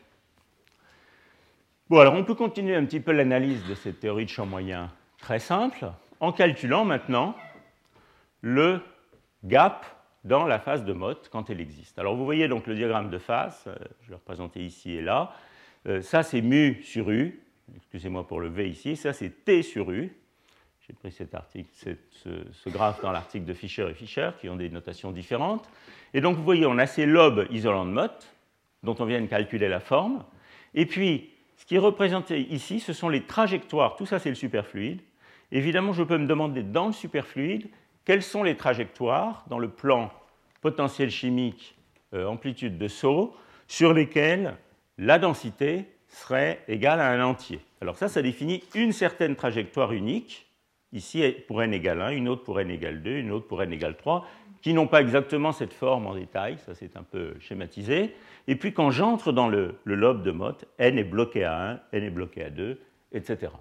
[1.89, 4.93] Bon, alors on peut continuer un petit peu l'analyse de cette théorie de champ moyen
[5.19, 5.91] très simple
[6.21, 7.35] en calculant maintenant
[8.43, 8.81] le
[9.43, 9.85] gap
[10.23, 11.99] dans la phase de Mott quand elle existe.
[11.99, 15.03] Alors vous voyez donc le diagramme de phase, euh, je vais le représenter ici et
[15.03, 15.33] là.
[15.89, 17.41] Euh, ça c'est mu sur U,
[17.77, 20.13] excusez-moi pour le V ici, ça c'est T sur U.
[20.87, 21.71] J'ai pris cet article,
[22.11, 25.69] ce, graphe dans l'article de Fischer et Fischer qui ont des notations différentes.
[26.15, 28.35] Et donc vous voyez, on a ces lobes isolants de Mott,
[28.83, 30.25] dont on vient de calculer la forme.
[30.75, 34.35] Et puis, ce qui est représenté ici, ce sont les trajectoires, tout ça c'est le
[34.35, 35.01] superfluide,
[35.53, 37.69] évidemment, je peux me demander dans le superfluide
[38.05, 40.11] quelles sont les trajectoires dans le plan
[40.61, 41.77] potentiel chimique
[42.15, 43.37] euh, amplitude de saut
[43.69, 44.57] sur lesquelles
[44.99, 47.61] la densité serait égale à un entier.
[47.81, 50.47] Alors ça, ça définit une certaine trajectoire unique,
[50.93, 53.73] ici pour n égale 1, une autre pour n égale 2, une autre pour n
[53.73, 54.27] égale 3,
[54.61, 58.15] qui n'ont pas exactement cette forme en détail, ça c'est un peu schématisé.
[58.49, 62.05] Et puis quand j'entre dans le, lobe de Mott, n est bloqué à 1, n
[62.05, 62.79] est bloqué à 2,
[63.13, 63.53] etc.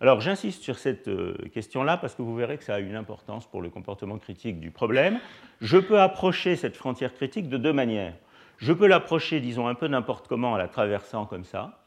[0.00, 3.46] Alors j'insiste sur cette euh, question-là parce que vous verrez que ça a une importance
[3.46, 5.20] pour le comportement critique du problème.
[5.60, 8.14] Je peux approcher cette frontière critique de deux manières.
[8.58, 11.84] Je peux l'approcher, disons, un peu n'importe comment en la traversant comme ça,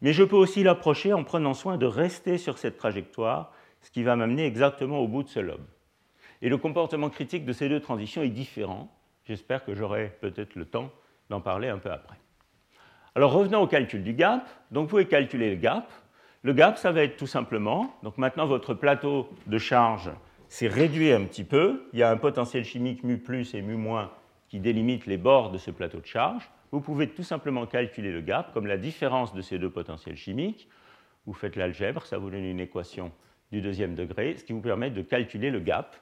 [0.00, 4.02] mais je peux aussi l'approcher en prenant soin de rester sur cette trajectoire, ce qui
[4.02, 5.64] va m'amener exactement au bout de ce lobe.
[6.42, 8.92] Et le comportement critique de ces deux transitions est différent.
[9.24, 10.90] J'espère que j'aurai peut-être le temps
[11.30, 12.16] d'en parler un peu après.
[13.14, 14.48] Alors revenons au calcul du gap.
[14.70, 15.90] Donc vous pouvez calculer le gap.
[16.42, 20.10] Le gap, ça va être tout simplement, donc maintenant votre plateau de charge
[20.48, 21.84] s'est réduit un petit peu.
[21.92, 24.10] Il y a un potentiel chimique mu plus et mu moins
[24.52, 26.46] qui délimite les bords de ce plateau de charge.
[26.72, 30.68] Vous pouvez tout simplement calculer le gap comme la différence de ces deux potentiels chimiques.
[31.24, 33.12] Vous faites l'algèbre, ça vous donne une équation
[33.50, 35.96] du deuxième degré, ce qui vous permet de calculer le gap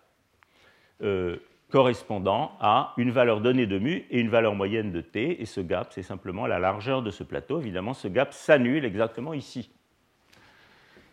[1.01, 1.37] euh,
[1.71, 5.41] correspondant à une valeur donnée de mu et une valeur moyenne de t.
[5.41, 7.61] Et ce gap, c'est simplement la largeur de ce plateau.
[7.61, 9.71] Évidemment, ce gap s'annule exactement ici.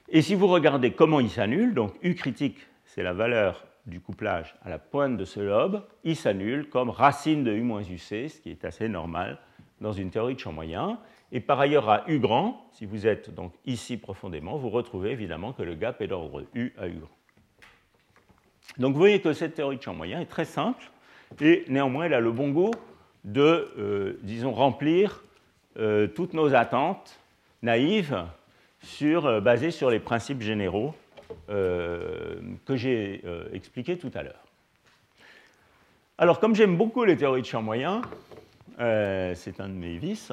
[0.10, 4.56] Et si vous regardez comment il s'annule, donc U critique, c'est la valeur du couplage
[4.64, 8.40] à la pointe de ce lobe, il s'annule comme racine de U moins UC, ce
[8.40, 9.40] qui est assez normal
[9.82, 11.00] dans une théorie de champ moyen.
[11.32, 15.54] Et par ailleurs, à U grand, si vous êtes donc ici profondément, vous retrouvez évidemment
[15.54, 17.10] que le gap est d'ordre U à U grand.
[18.78, 20.84] Donc vous voyez que cette théorie de champ moyen est très simple
[21.42, 22.72] et néanmoins elle a le bon goût
[23.24, 25.24] de, euh, disons, remplir
[25.78, 27.20] euh, toutes nos attentes
[27.62, 28.24] naïves
[28.82, 30.94] sur, euh, basées sur les principes généraux
[31.48, 34.44] que j'ai expliqués tout à l'heure.
[36.18, 38.02] Alors comme j'aime beaucoup les théories de champ moyen,
[38.78, 40.32] c'est un de mes vices,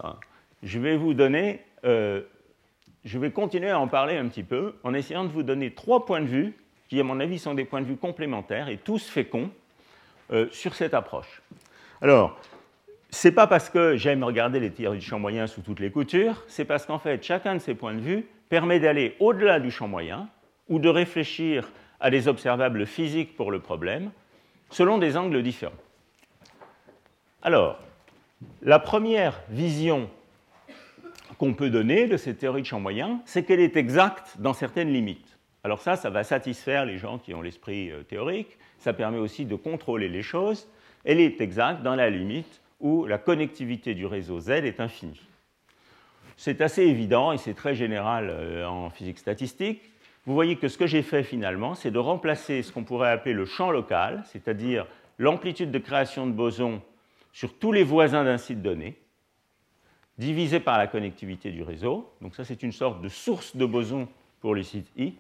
[0.63, 5.25] je vais vous donner, je vais continuer à en parler un petit peu en essayant
[5.25, 6.55] de vous donner trois points de vue
[6.89, 9.51] qui, à mon avis, sont des points de vue complémentaires et tous féconds
[10.33, 11.43] euh, sur cette approche.
[12.01, 12.39] Alors,
[13.11, 15.91] ce n'est pas parce que j'aime regarder les théories du champ moyen sous toutes les
[15.91, 19.71] coutures, c'est parce qu'en fait, chacun de ces points de vue permet d'aller au-delà du
[19.71, 20.29] champ moyen
[20.69, 24.11] ou de réfléchir à des observables physiques pour le problème
[24.71, 25.73] selon des angles différents.
[27.43, 27.79] Alors,
[28.63, 30.09] la première vision
[31.39, 34.93] qu'on peut donner de cette théorie de champ moyen, c'est qu'elle est exacte dans certaines
[34.93, 35.39] limites.
[35.63, 38.59] Alors ça, ça va satisfaire les gens qui ont l'esprit euh, théorique.
[38.79, 40.69] Ça permet aussi de contrôler les choses.
[41.05, 45.23] Elle est exacte dans la limite où la connectivité du réseau Z est infinie.
[46.37, 49.81] C'est assez évident et c'est très général euh, en physique statistique.
[50.27, 53.35] Vous voyez que ce que j'ai fait finalement, c'est de remplacer ce qu'on pourrait appeler
[53.35, 54.87] le champ local, c'est-à-dire
[55.19, 56.81] l'amplitude de création de bosons
[57.33, 58.97] sur tous les voisins d'un site donné,
[60.17, 62.11] divisé par la connectivité du réseau.
[62.23, 64.09] Donc ça, c'est une sorte de source de bosons
[64.41, 65.15] pour le site I.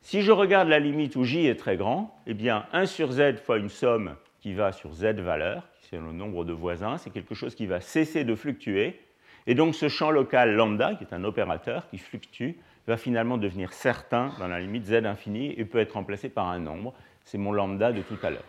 [0.00, 3.36] Si je regarde la limite où j est très grand, eh bien 1 sur z
[3.38, 7.34] fois une somme qui va sur z valeur, c'est le nombre de voisins, c'est quelque
[7.34, 9.00] chose qui va cesser de fluctuer.
[9.46, 12.52] Et donc ce champ local lambda, qui est un opérateur qui fluctue,
[12.86, 16.58] va finalement devenir certain dans la limite z infinie et peut être remplacé par un
[16.58, 16.94] nombre.
[17.24, 18.44] C'est mon lambda de tout à l'heure.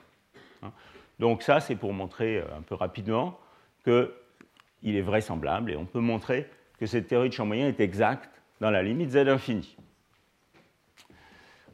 [0.64, 0.72] Hein.
[1.20, 3.40] Donc ça, c'est pour montrer euh, un peu rapidement
[3.84, 8.30] qu'il est vraisemblable et on peut montrer que cette théorie de champ moyen est exacte
[8.60, 9.78] dans la limite z infinie.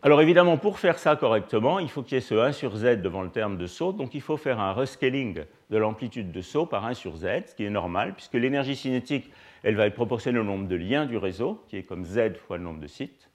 [0.04, 3.02] Alors évidemment, pour faire ça correctement, il faut qu'il y ait ce 1 sur z
[3.02, 6.65] devant le terme de saut, donc il faut faire un rescaling de l'amplitude de saut
[6.65, 9.32] par 1 sur z, ce qui est normal, puisque l'énergie cinétique,
[9.63, 12.58] elle va être proportionnelle au nombre de liens du réseau, qui est comme z fois
[12.58, 13.30] le nombre de sites,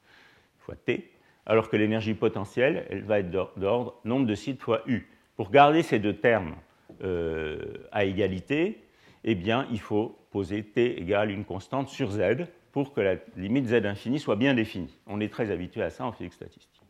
[0.59, 1.13] fois t,
[1.47, 5.09] alors que l'énergie potentielle, elle va être d'ordre nombre de sites fois u.
[5.37, 6.57] Pour garder ces deux termes
[7.03, 7.59] euh,
[7.93, 8.83] à égalité,
[9.25, 9.33] eh
[9.71, 14.19] il faut poser t égale une constante sur z, pour que la limite z infinie
[14.19, 14.99] soit bien définie.
[15.07, 16.83] On est très habitué à ça en physique statistique.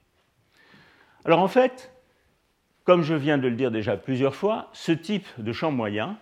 [1.24, 1.92] Alors en fait,
[2.84, 6.18] comme je viens de le dire déjà plusieurs fois, ce type de champ moyen,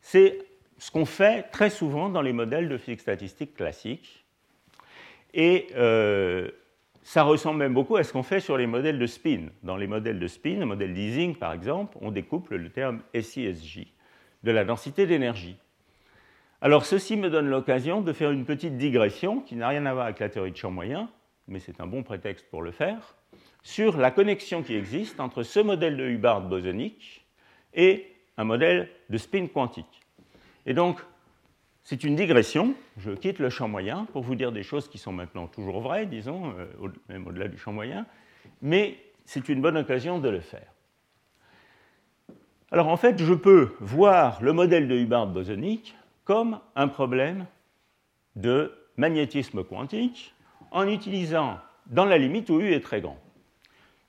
[0.00, 0.43] c'est
[0.78, 4.24] ce qu'on fait très souvent dans les modèles de physique statistique classiques.
[5.32, 6.50] Et euh,
[7.02, 9.48] ça ressemble même beaucoup à ce qu'on fait sur les modèles de spin.
[9.62, 13.86] Dans les modèles de spin, le modèle d'Ising par exemple, on découple le terme SISJ
[14.42, 15.56] de la densité d'énergie.
[16.60, 20.06] Alors ceci me donne l'occasion de faire une petite digression qui n'a rien à voir
[20.06, 21.10] avec la théorie de champ moyen,
[21.46, 23.16] mais c'est un bon prétexte pour le faire,
[23.62, 27.26] sur la connexion qui existe entre ce modèle de Hubbard bosonique
[27.74, 30.03] et un modèle de spin quantique.
[30.66, 31.00] Et donc,
[31.82, 32.74] c'est une digression.
[32.96, 36.06] Je quitte le champ moyen pour vous dire des choses qui sont maintenant toujours vraies,
[36.06, 38.06] disons, euh, même au-delà du champ moyen,
[38.62, 40.72] mais c'est une bonne occasion de le faire.
[42.70, 45.94] Alors en fait, je peux voir le modèle de Hubbard bosonique
[46.24, 47.46] comme un problème
[48.34, 50.34] de magnétisme quantique
[50.70, 53.18] en utilisant dans la limite où U est très grand.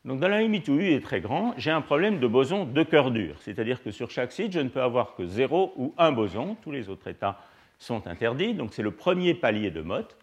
[0.05, 2.83] Donc dans la limite où U est très grand, j'ai un problème de boson de
[2.83, 6.11] cœur dur, c'est-à-dire que sur chaque site, je ne peux avoir que 0 ou un
[6.11, 7.39] boson, tous les autres états
[7.79, 10.15] sont interdits, donc c'est le premier palier de Mott.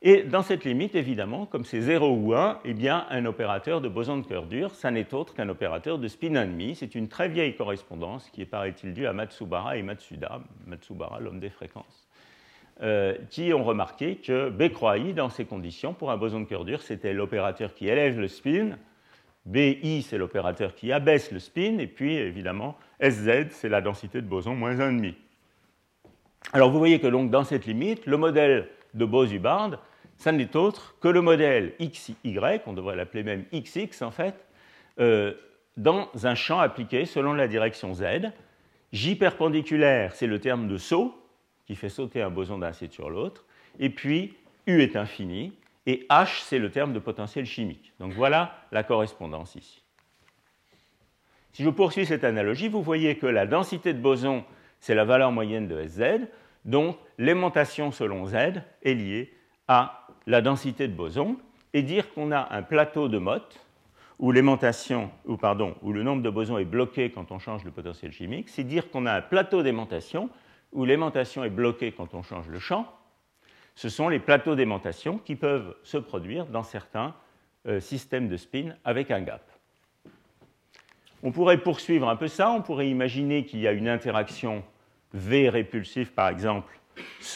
[0.00, 3.88] Et dans cette limite, évidemment, comme c'est 0 ou 1, eh bien, un opérateur de
[3.88, 6.74] boson de cœur dur, ça n'est autre qu'un opérateur de spin ennemi.
[6.76, 11.40] C'est une très vieille correspondance qui est, paraît-il, due à Matsubara et Matsuda, Matsubara, l'homme
[11.40, 12.03] des fréquences,
[12.82, 16.44] euh, qui ont remarqué que B croix I, dans ces conditions, pour un boson de
[16.44, 18.76] cœur dur, c'était l'opérateur qui élève le spin,
[19.46, 24.26] BI, c'est l'opérateur qui abaisse le spin, et puis, évidemment, SZ, c'est la densité de
[24.26, 25.14] boson moins 1,5.
[26.52, 29.82] Alors vous voyez que donc dans cette limite, le modèle de Bose-Hubbard,
[30.16, 32.16] ça n'est autre que le modèle XY,
[32.66, 34.34] on devrait l'appeler même XX en fait,
[35.00, 35.34] euh,
[35.76, 38.32] dans un champ appliqué selon la direction Z.
[38.92, 41.14] J perpendiculaire, c'est le terme de saut
[41.66, 43.44] qui fait sauter un boson d'un site sur l'autre.
[43.78, 44.34] Et puis
[44.66, 45.52] U est infini.
[45.86, 47.92] Et H, c'est le terme de potentiel chimique.
[48.00, 49.82] Donc voilà la correspondance ici.
[51.52, 54.44] Si je poursuis cette analogie, vous voyez que la densité de boson,
[54.80, 56.26] c'est la valeur moyenne de SZ.
[56.64, 59.32] Donc l'aimantation selon Z est liée
[59.68, 61.36] à la densité de boson
[61.74, 63.60] et dire qu'on a un plateau de Mott
[64.18, 67.70] où l'aimantation, ou pardon, où le nombre de bosons est bloqué quand on change le
[67.70, 70.30] potentiel chimique, c'est dire qu'on a un plateau d'aimantation
[70.74, 72.86] où l'aimantation est bloquée quand on change le champ.
[73.74, 77.14] Ce sont les plateaux d'aimantation qui peuvent se produire dans certains
[77.66, 79.50] euh, systèmes de spin avec un gap.
[81.22, 84.62] On pourrait poursuivre un peu ça, on pourrait imaginer qu'il y a une interaction
[85.14, 86.78] V répulsif, par exemple,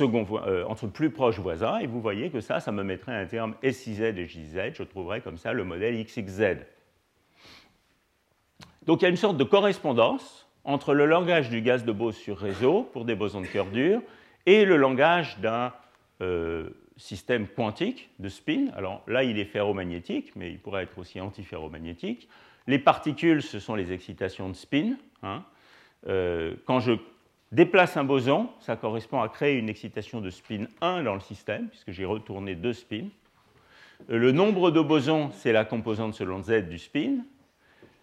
[0.01, 3.55] euh, entre plus proches voisins, et vous voyez que ça, ça me mettrait un terme
[3.63, 6.59] SIZ et JZ, je trouverais comme ça le modèle XXZ.
[8.85, 12.17] Donc il y a une sorte de correspondance entre le langage du gaz de Bose
[12.17, 14.03] sur réseau pour des bosons de cœur dur
[14.47, 15.73] et le langage d'un
[16.21, 18.67] euh, système quantique de spin.
[18.77, 22.29] Alors là, il est ferromagnétique, mais il pourrait être aussi antiferromagnétique.
[22.67, 24.97] Les particules, ce sont les excitations de spin.
[25.23, 25.45] Hein.
[26.07, 26.93] Euh, quand je
[27.53, 31.69] déplace un boson, ça correspond à créer une excitation de spin 1 dans le système,
[31.69, 33.09] puisque j'ai retourné deux spins.
[34.11, 37.19] Euh, le nombre de bosons, c'est la composante selon Z du spin.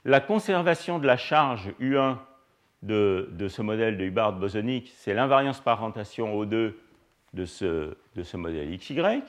[0.03, 2.17] La conservation de la charge U1
[2.81, 6.73] de, ce modèle de Hubbard bosonique, c'est l'invariance par rentation O2
[7.33, 9.21] de ce, de ce modèle XY.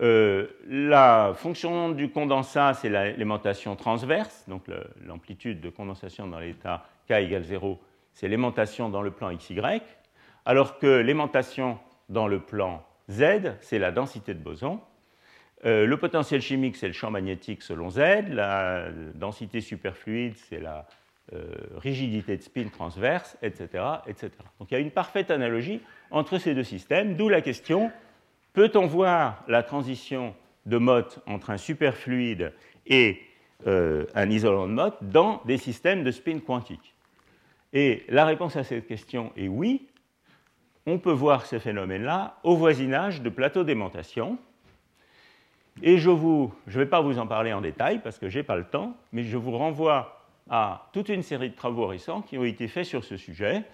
[0.00, 4.64] Euh, la fonction du condensat, c'est l'aimantation transverse, donc
[5.04, 7.80] l'amplitude de condensation dans l'état K égale 0
[8.14, 9.60] c'est l'aimantation dans le plan XY,
[10.44, 11.78] alors que l'aimantation
[12.08, 14.80] dans le plan Z, c'est la densité de boson.
[15.64, 18.28] Euh, le potentiel chimique, c'est le champ magnétique selon Z.
[18.28, 20.86] La densité superfluide, c'est la
[21.76, 24.30] rigidité de spin transverse, etc., etc.
[24.58, 27.90] Donc il y a une parfaite analogie entre ces deux systèmes, d'où la question
[28.52, 32.52] peut-on voir la transition de Mott entre un superfluide
[32.86, 33.20] et
[33.66, 36.94] euh, un isolant de Mott dans des systèmes de spin quantique?
[37.72, 39.88] Et la réponse à cette question est oui.
[40.86, 44.38] On peut voir ces phénomènes-là au voisinage de plateaux d'aimantation.
[45.82, 48.56] Et je ne vais pas vous en parler en détail parce que je n'ai pas
[48.56, 52.44] le temps, mais je vous renvoie à toute une série de travaux récents qui ont
[52.44, 53.64] été faits sur ce sujet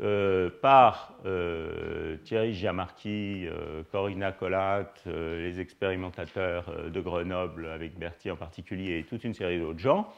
[0.00, 8.36] euh, par euh, Thierry Giamarchi, euh, Corinna Collat, les expérimentateurs de Grenoble, avec Berthier en
[8.36, 10.12] particulier, et toute une série d'autres gens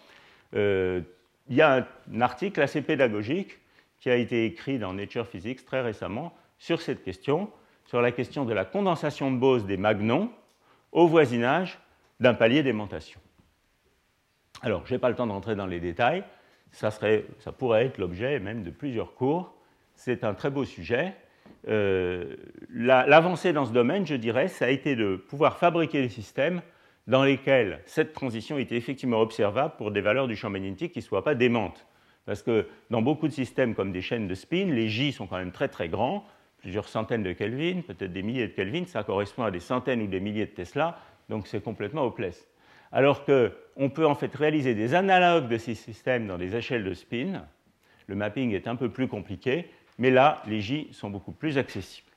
[1.48, 3.58] il y a un article assez pédagogique
[4.00, 7.50] qui a été écrit dans Nature Physics très récemment sur cette question,
[7.86, 10.30] sur la question de la condensation de Bose des magnons
[10.92, 11.78] au voisinage
[12.20, 13.20] d'un palier d'aimantation.
[14.62, 16.24] Alors, je n'ai pas le temps d'entrer dans les détails,
[16.72, 19.54] ça, ça pourrait être l'objet même de plusieurs cours.
[19.94, 21.14] C'est un très beau sujet.
[21.68, 22.36] Euh,
[22.70, 26.62] l'avancée dans ce domaine, je dirais, ça a été de pouvoir fabriquer des systèmes
[27.06, 31.04] dans lesquels cette transition était effectivement observable pour des valeurs du champ magnétique qui ne
[31.04, 31.86] soient pas démentes.
[32.26, 35.38] Parce que dans beaucoup de systèmes comme des chaînes de spin, les J sont quand
[35.38, 36.26] même très très grands,
[36.58, 40.06] plusieurs centaines de Kelvin, peut-être des milliers de Kelvin, ça correspond à des centaines ou
[40.06, 40.98] des milliers de Tesla,
[41.30, 42.46] donc c'est complètement hopeless.
[42.92, 46.94] Alors qu'on peut en fait réaliser des analogues de ces systèmes dans des échelles de
[46.94, 47.44] spin,
[48.06, 52.08] le mapping est un peu plus compliqué, mais là, les J sont beaucoup plus accessibles.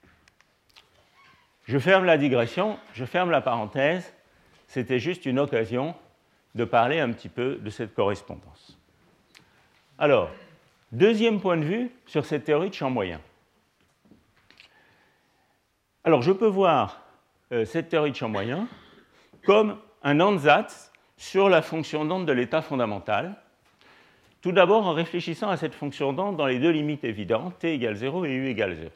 [1.65, 4.13] Je ferme la digression, je ferme la parenthèse,
[4.67, 5.95] c'était juste une occasion
[6.55, 8.78] de parler un petit peu de cette correspondance.
[9.97, 10.32] Alors,
[10.91, 13.22] deuxième point de vue sur cette théorie de champ moyen.
[16.03, 17.01] Alors je peux voir
[17.51, 18.67] euh, cette théorie de champ moyen
[19.45, 23.36] comme un ansatz sur la fonction d'onde de l'état fondamental.
[24.41, 27.95] Tout d'abord en réfléchissant à cette fonction d'onde dans les deux limites évidentes, t égale
[27.95, 28.91] 0 et u égale 0.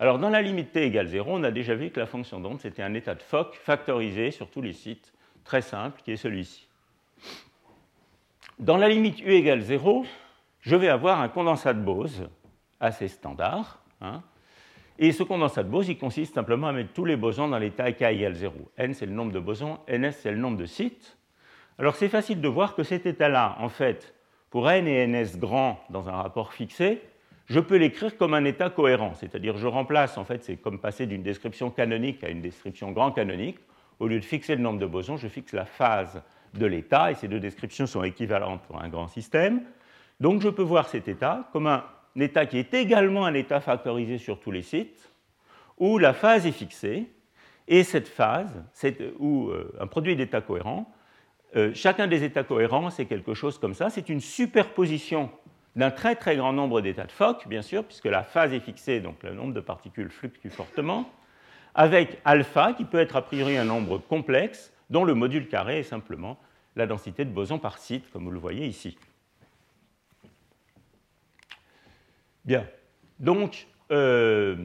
[0.00, 2.60] Alors dans la limite t égale 0, on a déjà vu que la fonction d'onde,
[2.60, 5.12] c'était un état de Fock factorisé sur tous les sites,
[5.44, 6.66] très simple, qui est celui-ci.
[8.58, 10.04] Dans la limite u égale 0,
[10.60, 12.28] je vais avoir un condensat de Bose
[12.80, 13.78] assez standard.
[14.00, 14.22] Hein,
[15.02, 17.90] et ce condensat de Bose, il consiste simplement à mettre tous les bosons dans l'état
[17.90, 18.54] k égale 0.
[18.76, 21.16] n, c'est le nombre de bosons, ns, c'est le nombre de sites.
[21.78, 24.14] Alors c'est facile de voir que cet état-là, en fait,
[24.50, 27.00] pour n et ns grands dans un rapport fixé,
[27.46, 31.06] je peux l'écrire comme un état cohérent, c'est-à-dire je remplace, en fait, c'est comme passer
[31.06, 33.58] d'une description canonique à une description grand canonique.
[34.00, 36.22] Au lieu de fixer le nombre de bosons, je fixe la phase
[36.52, 39.62] de l'état, et ces deux descriptions sont équivalentes pour un grand système.
[40.20, 41.84] Donc je peux voir cet état comme un
[42.16, 45.10] état qui est également un état factorisé sur tous les sites,
[45.78, 47.10] où la phase est fixée,
[47.68, 48.64] et cette phase,
[49.18, 50.92] ou euh, un produit d'états cohérents,
[51.56, 55.30] euh, chacun des états cohérents, c'est quelque chose comme ça, c'est une superposition
[55.76, 59.00] d'un très très grand nombre d'états de Fock, bien sûr, puisque la phase est fixée,
[59.00, 61.08] donc le nombre de particules fluctue fortement,
[61.74, 65.84] avec alpha, qui peut être a priori un nombre complexe, dont le module carré est
[65.84, 66.38] simplement
[66.76, 68.96] la densité de bosons par site, comme vous le voyez ici.
[72.44, 72.66] Bien.
[73.18, 74.56] Donc, euh,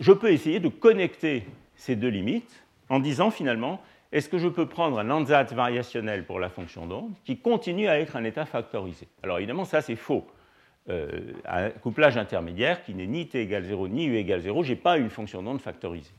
[0.00, 1.44] je peux essayer de connecter
[1.76, 3.80] ces deux limites en disant finalement,
[4.12, 8.00] est-ce que je peux prendre un ansatz variationnel pour la fonction d'onde qui continue à
[8.00, 9.06] être un état factorisé?
[9.22, 10.26] Alors évidemment, ça c'est faux.
[10.88, 14.70] Euh, un couplage intermédiaire qui n'est ni t égale 0 ni u égale 0, je
[14.70, 16.10] n'ai pas une fonction d'onde factorisée.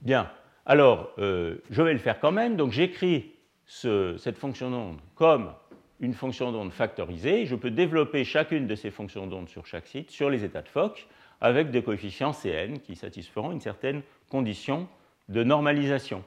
[0.00, 0.30] Bien,
[0.66, 2.56] alors euh, je vais le faire quand même.
[2.56, 3.32] Donc j'écris
[3.66, 5.52] cette fonction d'onde comme
[6.00, 7.46] une fonction d'onde factorisée.
[7.46, 10.68] Je peux développer chacune de ces fonctions d'onde sur chaque site, sur les états de
[10.68, 11.06] Fock,
[11.40, 14.88] avec des coefficients Cn qui satisferont une certaine condition
[15.28, 16.24] de normalisation.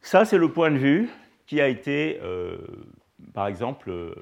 [0.00, 1.08] Ça, c'est le point de vue
[1.46, 2.58] qui a été, euh,
[3.34, 4.14] par exemple, euh,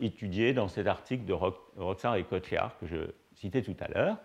[0.00, 2.96] étudié dans cet article de Roxar et Kotliar que je
[3.34, 4.16] citais tout à l'heure.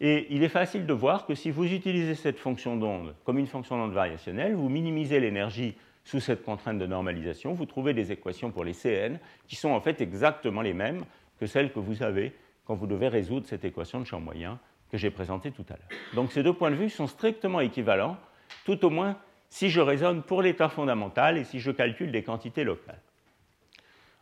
[0.00, 3.46] Et il est facile de voir que si vous utilisez cette fonction d'onde comme une
[3.46, 5.74] fonction d'onde variationnelle, vous minimisez l'énergie
[6.08, 9.80] sous cette contrainte de normalisation, vous trouvez des équations pour les Cn qui sont en
[9.82, 11.04] fait exactement les mêmes
[11.38, 12.32] que celles que vous avez
[12.64, 14.58] quand vous devez résoudre cette équation de champ moyen
[14.90, 16.00] que j'ai présentée tout à l'heure.
[16.14, 18.16] Donc ces deux points de vue sont strictement équivalents,
[18.64, 19.18] tout au moins
[19.50, 23.02] si je raisonne pour l'état fondamental et si je calcule des quantités locales.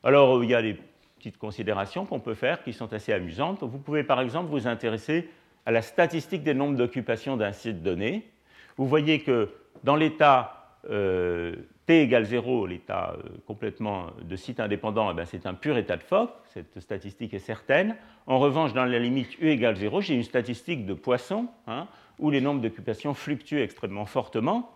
[0.02, 0.76] Alors il y a des
[1.18, 3.62] petites considérations qu'on peut faire qui sont assez amusantes.
[3.62, 5.28] Vous pouvez par exemple vous intéresser
[5.66, 8.28] à la statistique des nombres d'occupations d'un site donné.
[8.76, 9.50] Vous voyez que
[9.84, 10.52] dans l'état
[10.90, 11.54] euh,
[11.86, 15.96] t égale 0, l'état euh, complètement de site indépendant, eh ben, c'est un pur état
[15.96, 17.96] de Fock, cette statistique est certaine.
[18.26, 21.86] En revanche, dans la limite u égale 0, j'ai une statistique de Poisson, hein,
[22.18, 24.72] où les nombres d'occupations fluctuent extrêmement fortement,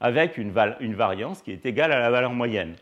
[0.00, 2.74] avec une, une, variance qui est égale à la valeur moyenne.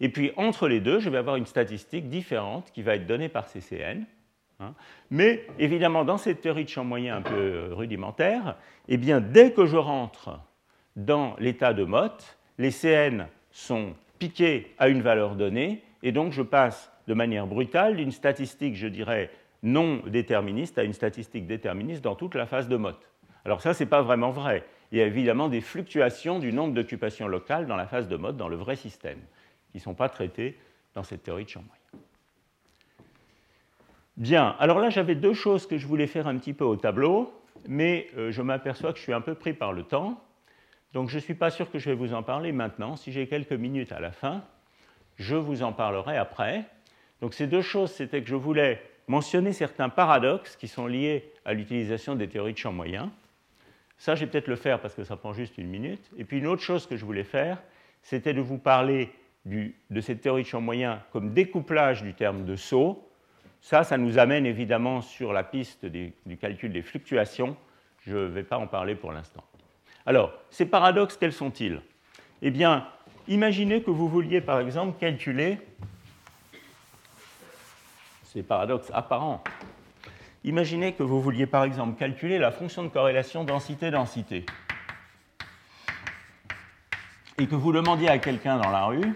[0.00, 3.28] Et puis, entre les deux, je vais avoir une statistique différente qui va être donnée
[3.28, 4.04] par CCN.
[4.60, 4.74] Hein.
[5.10, 8.56] Mais, évidemment, dans cette théorie de champ moyen un peu euh, rudimentaire,
[8.88, 10.40] eh bien, dès que je rentre
[10.96, 16.42] dans l'état de Mott, les Cn sont piqués à une valeur donnée, et donc je
[16.42, 19.30] passe de manière brutale d'une statistique, je dirais,
[19.62, 22.98] non déterministe à une statistique déterministe dans toute la phase de Mott.
[23.44, 24.64] Alors ça, ce n'est pas vraiment vrai.
[24.90, 28.36] Il y a évidemment des fluctuations du nombre d'occupations locales dans la phase de Mott,
[28.36, 29.18] dans le vrai système,
[29.70, 30.58] qui ne sont pas traitées
[30.94, 31.64] dans cette théorie de champ.
[34.16, 37.32] Bien, alors là, j'avais deux choses que je voulais faire un petit peu au tableau,
[37.66, 40.22] mais euh, je m'aperçois que je suis un peu pris par le temps.
[40.92, 42.96] Donc je ne suis pas sûr que je vais vous en parler maintenant.
[42.96, 44.44] Si j'ai quelques minutes à la fin,
[45.16, 46.64] je vous en parlerai après.
[47.20, 51.54] Donc ces deux choses, c'était que je voulais mentionner certains paradoxes qui sont liés à
[51.54, 53.10] l'utilisation des théories de champ moyen.
[53.98, 56.10] Ça, je vais peut-être le faire parce que ça prend juste une minute.
[56.18, 57.62] Et puis une autre chose que je voulais faire,
[58.02, 59.10] c'était de vous parler
[59.44, 63.08] de cette théorie de champ moyen comme découplage du terme de saut.
[63.60, 67.56] Ça, ça nous amène évidemment sur la piste du calcul des fluctuations.
[68.04, 69.44] Je ne vais pas en parler pour l'instant.
[70.04, 71.80] Alors, ces paradoxes, quels sont-ils?
[72.42, 72.88] Eh bien,
[73.28, 75.58] imaginez que vous vouliez, par exemple, calculer
[78.24, 79.44] ces paradoxes apparents.
[80.44, 84.44] Imaginez que vous vouliez, par exemple, calculer la fonction de corrélation densité-densité.
[87.38, 89.14] Et que vous demandiez à quelqu'un dans la rue,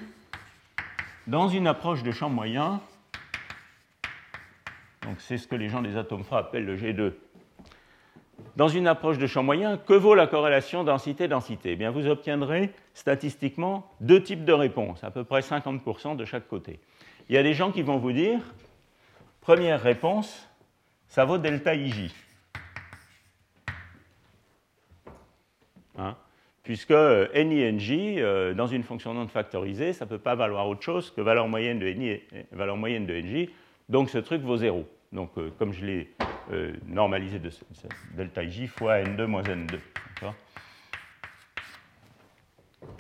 [1.27, 2.81] dans une approche de champ moyen,
[5.03, 7.15] donc c'est ce que les gens des atomes froids appellent le G2,
[8.57, 11.73] dans une approche de champ moyen, que vaut la corrélation densité-densité?
[11.73, 16.49] Eh bien, Vous obtiendrez statistiquement deux types de réponses, à peu près 50% de chaque
[16.49, 16.81] côté.
[17.29, 18.41] Il y a des gens qui vont vous dire,
[19.41, 20.49] première réponse,
[21.09, 22.13] ça vaut delta IJ.
[25.99, 26.17] Hein?
[26.63, 31.11] Puisque NINJ, euh, dans une fonction non factorisée, ça ne peut pas valoir autre chose
[31.11, 32.21] que valeur moyenne de, NI,
[32.53, 33.49] valeur moyenne de NJ,
[33.89, 34.85] donc ce truc vaut 0.
[35.13, 36.11] Donc euh, comme je l'ai
[36.53, 37.51] euh, normalisé de,
[38.17, 39.79] delta IJ fois N2 moins N2.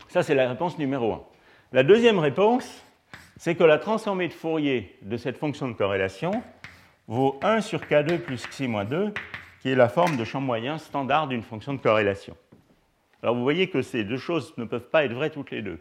[0.08, 1.22] Ça, c'est la réponse numéro 1.
[1.72, 2.82] La deuxième réponse,
[3.36, 6.42] c'est que la transformée de Fourier de cette fonction de corrélation
[7.06, 9.12] vaut 1 sur K2 plus Xi moins 2,
[9.60, 12.36] qui est la forme de champ moyen standard d'une fonction de corrélation.
[13.22, 15.78] Alors vous voyez que ces deux choses ne peuvent pas être vraies toutes les deux.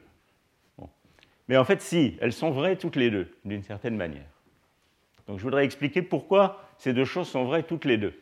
[1.48, 4.26] Mais en fait, si, elles sont vraies toutes les deux, d'une certaine manière.
[5.28, 8.14] Donc je voudrais expliquer pourquoi ces deux choses sont vraies toutes les deux.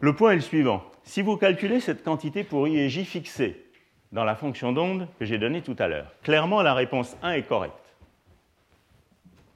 [0.00, 0.84] Le point est le suivant.
[1.04, 3.66] Si vous calculez cette quantité pour i et j fixée
[4.12, 7.42] dans la fonction d'onde que j'ai donnée tout à l'heure, clairement la réponse 1 est
[7.42, 7.74] correcte.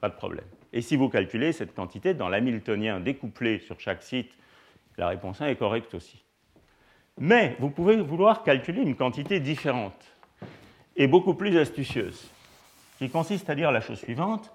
[0.01, 0.45] Pas de problème.
[0.73, 4.31] Et si vous calculez cette quantité dans l'hamiltonien découplé sur chaque site,
[4.97, 6.23] la réponse 1 est correcte aussi.
[7.19, 10.05] Mais vous pouvez vouloir calculer une quantité différente
[10.95, 12.29] et beaucoup plus astucieuse,
[12.97, 14.51] qui consiste à dire la chose suivante.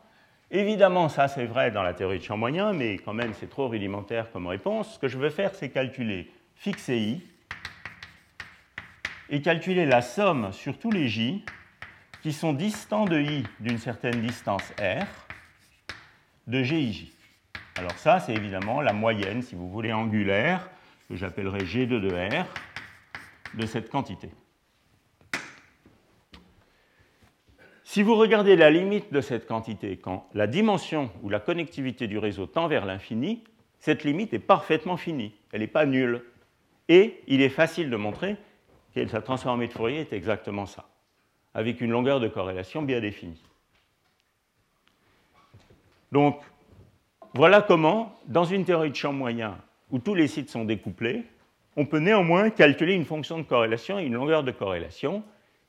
[0.55, 3.69] Évidemment, ça c'est vrai dans la théorie de champ moyen, mais quand même c'est trop
[3.69, 4.95] rudimentaire comme réponse.
[4.95, 7.23] Ce que je vais faire, c'est calculer fixer i
[9.31, 11.43] et calculer la somme sur tous les j
[12.21, 15.07] qui sont distants de i d'une certaine distance r
[16.47, 17.11] de gij.
[17.77, 20.69] Alors ça, c'est évidemment la moyenne, si vous voulez, angulaire
[21.09, 22.47] que j'appellerai G2 de R,
[23.55, 24.29] de cette quantité.
[27.93, 32.17] Si vous regardez la limite de cette quantité, quand la dimension ou la connectivité du
[32.17, 33.45] réseau tend vers l'infini,
[33.81, 36.25] cette limite est parfaitement finie, elle n'est pas nulle.
[36.89, 38.37] Et il est facile de montrer
[38.95, 40.89] que sa transformée de Fourier est exactement ça,
[41.53, 43.43] avec une longueur de corrélation bien définie.
[46.13, 46.41] Donc,
[47.35, 49.59] voilà comment, dans une théorie de champ moyen
[49.91, 51.25] où tous les sites sont découplés,
[51.77, 55.23] on peut néanmoins calculer une fonction de corrélation et une longueur de corrélation.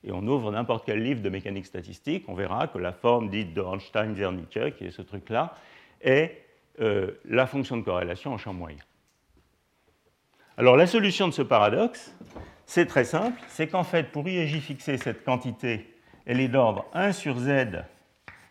[0.04, 3.54] Et on ouvre n'importe quel livre de mécanique statistique, on verra que la forme dite
[3.54, 5.56] de Ornstein-Zernike, qui est ce truc-là,
[6.01, 6.43] est
[6.82, 8.80] euh, la fonction de corrélation en champ moyen.
[10.58, 12.14] Alors la solution de ce paradoxe,
[12.66, 15.95] c'est très simple, c'est qu'en fait, pour et j fixer cette quantité,
[16.26, 17.84] elle est d'ordre 1 sur z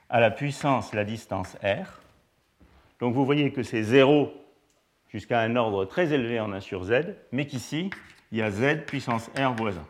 [0.08, 2.00] à la puissance la distance r.
[3.00, 4.32] Donc vous voyez que c'est 0
[5.08, 7.90] jusqu'à un ordre très élevé en 1 sur z, mais qu'ici,
[8.30, 9.86] il y a z puissance r voisin.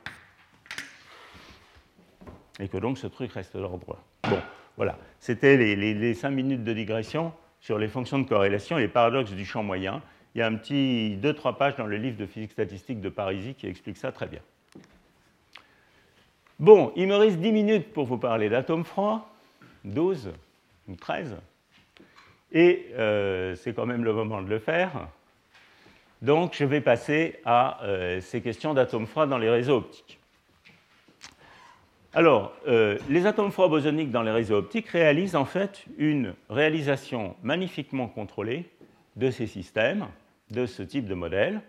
[2.60, 3.98] Et que donc ce truc reste d'ordre
[4.28, 4.38] Bon,
[4.76, 4.98] voilà.
[5.18, 9.44] C'était les, 5 minutes de digression sur les fonctions de corrélation et les paradoxes du
[9.44, 10.02] champ moyen.
[10.34, 13.54] Il y a un petit 2-3 pages dans le livre de physique statistique de Parisi
[13.54, 14.40] qui explique ça très bien.
[16.58, 19.28] Bon, il me reste 10 minutes pour vous parler d'atomes froids,
[19.84, 20.32] 12
[20.88, 21.36] ou 13.
[22.52, 25.08] Et euh, c'est quand même le moment de le faire.
[26.20, 30.21] Donc je vais passer à euh, ces questions d'atomes froids dans les réseaux optiques.
[32.14, 37.36] Alors, euh, les atomes froids bosoniques dans les réseaux optiques réalisent en fait une réalisation
[37.42, 38.68] magnifiquement contrôlée
[39.16, 40.06] de ces systèmes,
[40.50, 41.60] de ce type de modèle.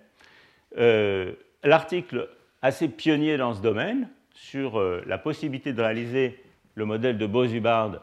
[1.64, 2.30] L'article
[2.62, 6.44] assez pionnier dans ce domaine sur la possibilité de réaliser
[6.76, 8.02] le modèle de Bose-Hubbard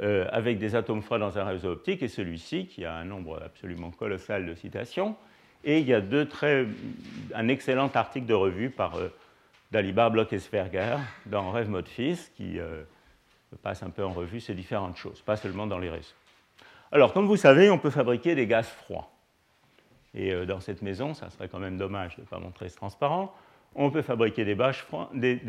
[0.00, 3.42] euh, avec des atomes froids dans un réseau optique, et celui-ci, qui a un nombre
[3.44, 5.16] absolument colossal de citations.
[5.64, 6.66] Et il y a deux très,
[7.34, 8.94] un excellent article de revue par
[9.68, 10.96] euh, Dalibar, Bloch et Sverger
[11.26, 12.82] dans Rêve Mode Fils, qui euh,
[13.62, 16.14] passe un peu en revue ces différentes choses, pas seulement dans les réseaux.
[16.90, 19.10] Alors, comme vous savez, on peut fabriquer des gaz froids.
[20.14, 23.34] Et dans cette maison, ça serait quand même dommage de ne pas montrer ce transparent,
[23.74, 24.56] on peut fabriquer des,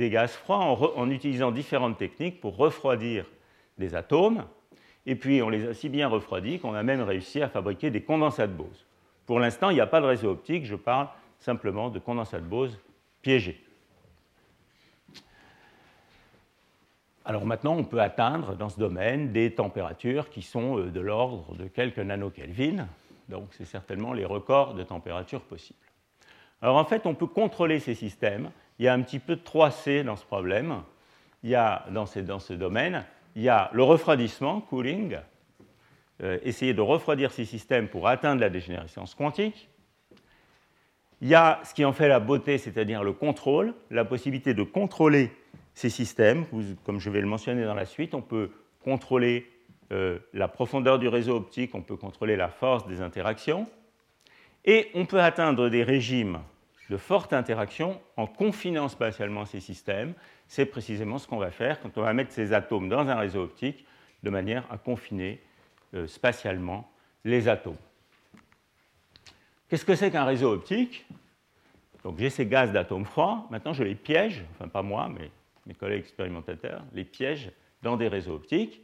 [0.09, 3.25] gaz froids en, utilisant différentes techniques pour refroidir
[3.77, 4.45] des atomes,
[5.05, 8.01] et puis on les a si bien refroidis qu'on a même réussi à fabriquer des
[8.01, 8.85] condensats de Bose.
[9.25, 11.07] Pour l'instant, il n'y a pas de réseau optique, je parle
[11.39, 12.77] simplement de condensats de Bose
[13.21, 13.59] piégés.
[17.29, 21.55] Alors maintenant, on peut atteindre dans ce domaine des températures qui sont euh, de l'ordre
[21.57, 22.87] de quelques nanokelvin,
[23.27, 25.77] donc c'est certainement les records de température possibles.
[26.63, 28.49] Alors en fait, on peut contrôler ces systèmes.
[28.79, 30.81] Il y a un petit peu de 3C dans ce problème.
[31.43, 33.05] Il y a dans, dans ce domaine
[33.35, 35.19] il y a le refroidissement, cooling,
[36.23, 39.69] euh, essayer de refroidir ces systèmes pour atteindre la dégénérescence quantique.
[41.21, 44.63] Il y a ce qui en fait la beauté, c'est-à-dire le contrôle, la possibilité de
[44.63, 45.31] contrôler
[45.73, 46.45] ces systèmes.
[46.85, 48.51] comme je vais le mentionner dans la suite, on peut
[48.83, 49.49] contrôler
[49.91, 53.67] euh, la profondeur du réseau optique, on peut contrôler la force des interactions,
[54.65, 56.39] et on peut atteindre des régimes
[56.89, 60.13] de forte interaction en confinant spatialement ces systèmes
[60.49, 63.43] c'est précisément ce qu'on va faire quand on va mettre ces atomes dans un réseau
[63.43, 63.85] optique
[64.23, 65.39] de manière à confiner
[65.93, 66.91] euh, spatialement
[67.23, 67.77] les atomes.
[69.69, 71.05] Qu'est-ce que c'est qu'un réseau optique?
[72.03, 75.29] Donc j'ai ces gaz d'atomes froids, maintenant je les piège, enfin pas moi, mais
[75.69, 77.51] mes collègues expérimentateurs, les piègent
[77.83, 78.81] dans des réseaux optiques.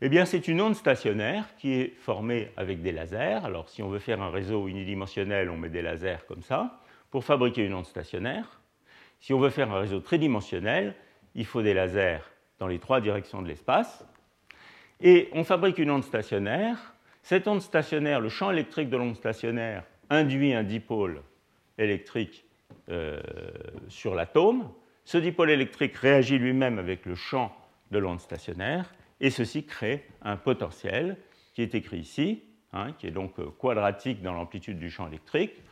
[0.00, 3.44] Eh bien, c'est une onde stationnaire qui est formée avec des lasers.
[3.44, 7.24] Alors, si on veut faire un réseau unidimensionnel, on met des lasers comme ça pour
[7.24, 8.60] fabriquer une onde stationnaire.
[9.20, 10.94] Si on veut faire un réseau tridimensionnel,
[11.34, 12.20] il faut des lasers
[12.58, 14.04] dans les trois directions de l'espace.
[15.00, 16.94] Et on fabrique une onde stationnaire.
[17.22, 21.22] Cette onde stationnaire, le champ électrique de l'onde stationnaire induit un dipôle
[21.76, 22.46] électrique
[22.88, 23.20] euh,
[23.88, 24.70] sur l'atome.
[25.04, 27.54] Ce dipôle électrique réagit lui-même avec le champ
[27.90, 31.16] de l'onde stationnaire et ceci crée un potentiel
[31.52, 32.42] qui est écrit ici,
[32.72, 35.62] hein, qui est donc euh, quadratique dans l'amplitude du champ électrique.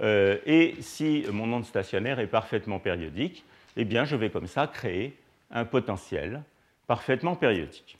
[0.00, 3.44] Euh, et si mon onde stationnaire est parfaitement périodique,
[3.76, 5.16] eh bien je vais comme ça créer
[5.50, 6.42] un potentiel
[6.86, 7.98] parfaitement périodique.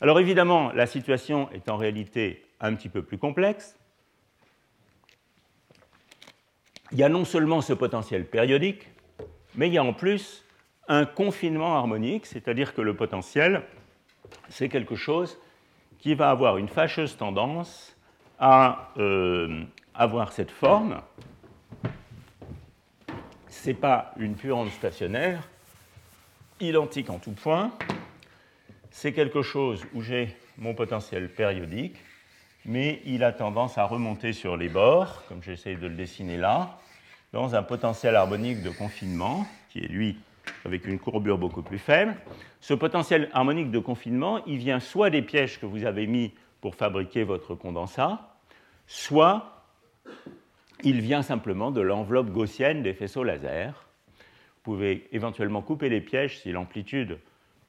[0.00, 3.76] Alors évidemment, la situation est en réalité un petit peu plus complexe.
[6.92, 8.88] Il y a non seulement ce potentiel périodique,
[9.56, 10.44] mais il y a en plus
[10.88, 13.62] un confinement harmonique, c'est-à-dire que le potentiel,
[14.48, 15.38] c'est quelque chose
[15.98, 17.96] qui va avoir une fâcheuse tendance
[18.38, 21.00] à euh, avoir cette forme.
[23.48, 25.48] Ce n'est pas une pure onde stationnaire,
[26.60, 27.72] identique en tout point.
[28.90, 31.96] C'est quelque chose où j'ai mon potentiel périodique,
[32.64, 36.78] mais il a tendance à remonter sur les bords, comme j'essaye de le dessiner là,
[37.32, 40.18] dans un potentiel harmonique de confinement, qui est lui
[40.64, 42.14] avec une courbure beaucoup plus faible.
[42.60, 46.74] Ce potentiel harmonique de confinement, il vient soit des pièges que vous avez mis pour
[46.74, 48.36] fabriquer votre condensat,
[48.86, 49.64] soit
[50.82, 53.86] il vient simplement de l'enveloppe gaussienne des faisceaux laser.
[54.08, 57.18] Vous pouvez éventuellement couper les pièges si l'amplitude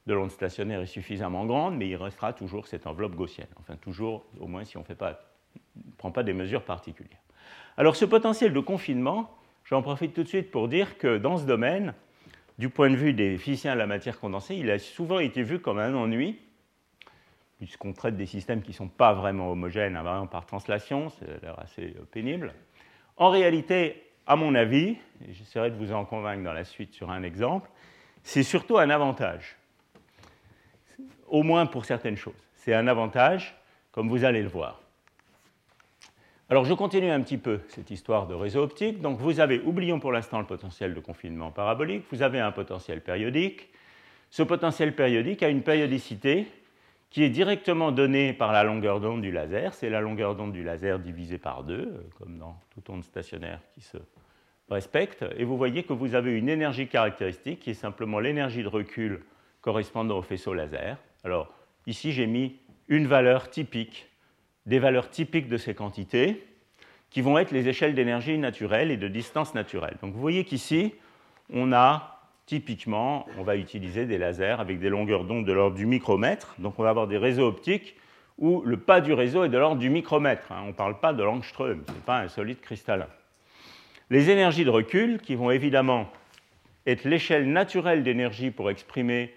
[0.06, 3.48] de l'onde stationnaire est suffisamment grande, mais il restera toujours cette enveloppe gaussienne.
[3.60, 5.12] Enfin, toujours, au moins si on ne
[5.96, 7.20] prend pas des mesures particulières.
[7.76, 9.30] Alors, ce potentiel de confinement,
[9.68, 11.94] j'en profite tout de suite pour dire que dans ce domaine,
[12.58, 15.60] du point de vue des physiciens de la matière condensée, il a souvent été vu
[15.60, 16.38] comme un ennui,
[17.58, 21.58] puisqu'on traite des systèmes qui ne sont pas vraiment homogènes, invariants par translation, c'est l'air
[21.58, 22.54] assez euh, pénible.
[23.16, 24.96] En réalité, à mon avis,
[25.26, 27.70] et j'essaierai de vous en convaincre dans la suite sur un exemple,
[28.22, 29.56] c'est surtout un avantage,
[31.28, 32.34] au moins pour certaines choses.
[32.54, 33.54] C'est un avantage,
[33.92, 34.82] comme vous allez le voir.
[36.50, 39.02] Alors je continue un petit peu cette histoire de réseau optique.
[39.02, 43.02] Donc vous avez, oublions pour l'instant le potentiel de confinement parabolique, vous avez un potentiel
[43.02, 43.68] périodique.
[44.30, 46.46] Ce potentiel périodique a une périodicité
[47.10, 49.74] qui est directement donnée par la longueur d'onde du laser.
[49.74, 53.60] C'est la longueur d'onde du laser divisée par deux, euh, comme dans toute onde stationnaire
[53.74, 53.98] qui se
[54.70, 55.26] respecte.
[55.36, 59.22] Et vous voyez que vous avez une énergie caractéristique qui est simplement l'énergie de recul
[59.60, 60.96] correspondant au faisceau laser.
[61.24, 61.52] Alors
[61.86, 62.56] ici j'ai mis
[62.88, 64.07] une valeur typique
[64.68, 66.44] des valeurs typiques de ces quantités,
[67.10, 69.96] qui vont être les échelles d'énergie naturelle et de distance naturelle.
[70.02, 70.94] Donc vous voyez qu'ici,
[71.50, 75.86] on a typiquement, on va utiliser des lasers avec des longueurs d'onde de l'ordre du
[75.86, 76.54] micromètre.
[76.58, 77.96] Donc on va avoir des réseaux optiques
[78.36, 80.52] où le pas du réseau est de l'ordre du micromètre.
[80.52, 80.60] Hein.
[80.64, 83.08] On ne parle pas de l'angstrom, ce n'est pas un solide cristallin.
[84.10, 86.10] Les énergies de recul, qui vont évidemment
[86.86, 89.34] être l'échelle naturelle d'énergie pour exprimer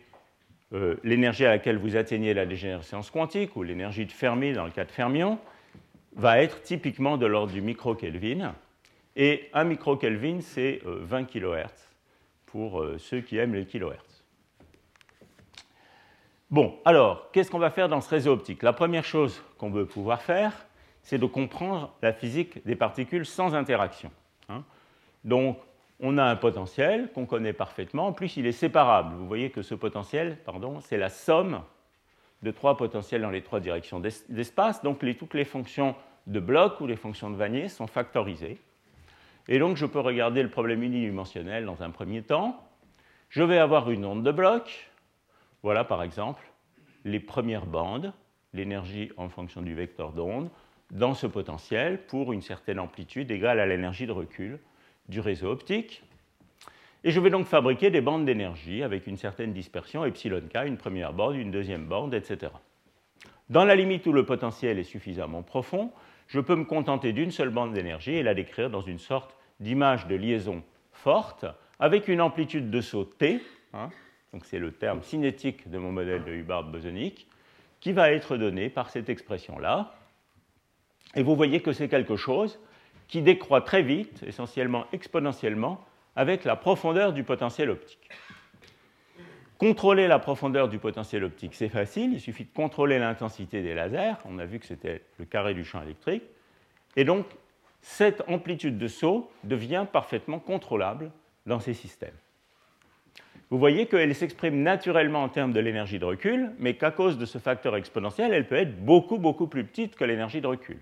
[0.74, 4.72] euh, l'énergie à laquelle vous atteignez la dégénérescence quantique, ou l'énergie de Fermi dans le
[4.72, 5.38] cas de fermion,
[6.15, 8.53] va être typiquement de l'ordre du micro-Kelvin.
[9.15, 11.72] Et un micro-Kelvin, c'est 20 euh, kHz
[12.45, 14.24] pour euh, ceux qui aiment les kHz.
[16.49, 18.63] Bon, alors, qu'est-ce qu'on va faire dans ce réseau optique?
[18.63, 20.65] La première chose qu'on veut pouvoir faire,
[21.01, 24.11] c'est de comprendre la physique des particules sans interaction.
[24.49, 24.63] Hein.
[25.24, 25.57] Donc,
[26.02, 28.08] on a un potentiel qu'on connaît parfaitement.
[28.08, 29.16] En plus, il est séparable.
[29.16, 31.62] Vous voyez que ce potentiel, pardon, c'est la somme
[32.41, 34.82] de trois potentiels dans les trois directions d'espace.
[34.82, 35.95] Donc, toutes les fonctions
[36.26, 38.60] de bloc ou les fonctions de Vanier sont factorisées.
[39.47, 42.60] Et donc, je peux regarder le problème unidimensionnel dans un premier temps.
[43.30, 44.91] Je vais avoir une onde de bloc.
[45.62, 46.41] Voilà, par exemple,
[47.06, 48.12] les premières bandes,
[48.54, 50.49] l'énergie en fonction du vecteur d'onde,
[50.89, 54.60] dans ce potentiel pour une certaine amplitude égale à l'énergie de recul
[55.12, 56.01] du réseau optique.
[57.03, 61.14] Et je vais donc fabriquer des bandes d'énergie avec une certaine dispersion, epsilon une première
[61.14, 62.51] bande, une deuxième bande, etc.
[63.49, 65.91] Dans la limite où le potentiel est suffisamment profond,
[66.28, 70.07] je peux me contenter d'une seule bande d'énergie et la décrire dans une sorte d'image
[70.07, 71.45] de liaison forte
[71.80, 73.41] avec une amplitude de saut T,
[73.74, 73.89] hein,
[74.32, 77.28] donc c'est le terme cinétique de mon modèle de Hubbard bosonique,
[77.80, 79.93] qui va être donné par cette expression-là.
[81.16, 82.59] Et vous voyez que c'est quelque chose
[83.12, 85.84] qui décroît très vite, essentiellement exponentiellement,
[86.16, 88.09] avec la profondeur du potentiel optique.
[89.57, 94.16] Contrôler la profondeur du potentiel optique, c'est facile, il suffit de contrôler l'intensité des lasers,
[94.26, 96.24] on a vu que c'était le carré du champ électrique,
[96.95, 97.26] et donc
[97.82, 101.12] cette amplitude de saut devient parfaitement contrôlable
[101.45, 102.16] dans ces systèmes.
[103.49, 107.26] Vous voyez qu'elle s'exprime naturellement en termes de l'énergie de recul, mais qu'à cause de
[107.26, 110.78] ce facteur exponentiel, elle peut être beaucoup, beaucoup plus petite que l'énergie de recul.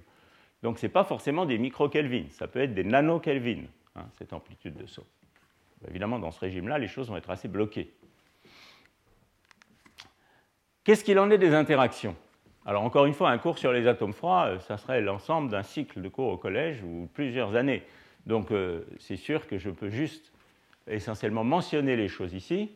[0.64, 4.76] Donc ce n'est pas forcément des micro-kelvins, ça peut être des nano-kelvins, hein, cette amplitude
[4.76, 5.06] de saut.
[5.88, 7.94] Évidemment, dans ce régime-là, les choses vont être assez bloquées.
[10.84, 12.16] Qu'est-ce qu'il en est des interactions?
[12.66, 15.64] Alors encore une fois, un cours sur les atomes froids, euh, ça serait l'ensemble d'un
[15.64, 17.84] cycle de cours au collège ou plusieurs années.
[18.26, 20.32] Donc euh, c'est sûr que je peux juste
[20.88, 22.72] essentiellement mentionner les choses ici.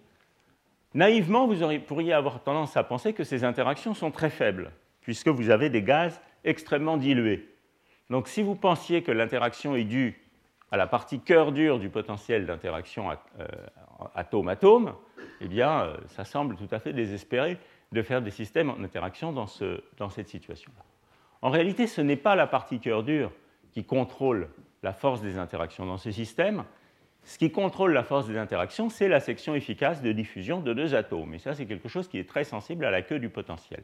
[0.94, 4.72] Naïvement, vous pourriez avoir tendance à penser que ces interactions sont très faibles,
[5.02, 7.53] puisque vous avez des gaz extrêmement dilués.
[8.14, 10.22] Donc si vous pensiez que l'interaction est due
[10.70, 13.48] à la partie cœur dur du potentiel d'interaction euh,
[14.14, 14.94] atome-atome,
[15.42, 17.58] eh bien, euh, ça semble tout à fait désespéré
[17.92, 20.84] de faire des systèmes en interaction dans, cette situation-là.
[21.42, 23.32] En réalité, ce n'est pas la partie cœur dur
[23.72, 24.48] qui contrôle
[24.84, 26.66] la force des interactions dans ce système.
[27.24, 30.94] Ce qui contrôle la force des interactions, c'est la section efficace de diffusion de deux
[30.94, 31.34] atomes.
[31.34, 33.82] Et ça, c'est quelque chose qui est très sensible à la queue du potentiel.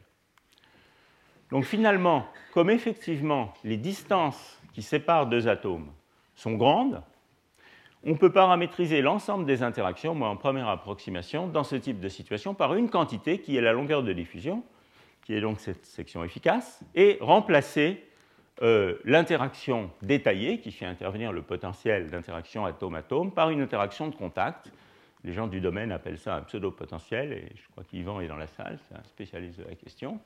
[1.51, 5.91] Donc finalement, comme effectivement les distances qui séparent deux atomes
[6.35, 7.01] sont grandes,
[8.03, 12.53] on peut paramétriser l'ensemble des interactions, moi en première approximation, dans ce type de situation
[12.53, 14.63] par une quantité qui est la longueur de diffusion,
[15.25, 18.05] qui est donc cette section efficace, et remplacer
[18.61, 24.71] euh, l'interaction détaillée qui fait intervenir le potentiel d'interaction atome-atome par une interaction de contact.
[25.25, 28.47] Les gens du domaine appellent ça un pseudo-potentiel, et je crois qu'Yvan est dans la
[28.47, 30.19] salle, c'est un spécialiste de la question.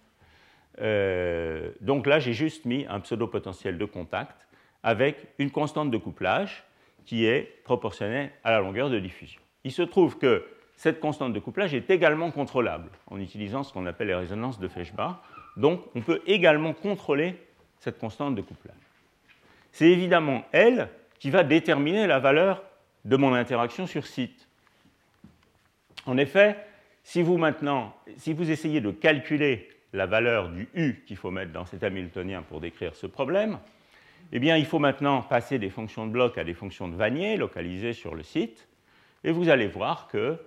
[0.81, 4.47] Euh, donc là, j'ai juste mis un pseudo-potentiel de contact
[4.81, 6.63] avec une constante de couplage
[7.05, 9.41] qui est proportionnelle à la longueur de diffusion.
[9.63, 10.45] Il se trouve que
[10.75, 14.67] cette constante de couplage est également contrôlable en utilisant ce qu'on appelle les résonances de
[14.67, 15.15] Feshbach.
[15.55, 17.35] Donc, on peut également contrôler
[17.79, 18.75] cette constante de couplage.
[19.71, 22.63] C'est évidemment elle qui va déterminer la valeur
[23.05, 24.47] de mon interaction sur site.
[26.05, 26.57] En effet,
[27.03, 31.51] si vous maintenant, si vous essayez de calculer la valeur du U qu'il faut mettre
[31.51, 33.59] dans cet Hamiltonien pour décrire ce problème,
[34.31, 37.37] eh bien, il faut maintenant passer des fonctions de bloc à des fonctions de Vanier
[37.37, 38.67] localisées sur le site,
[39.23, 40.37] et vous allez voir que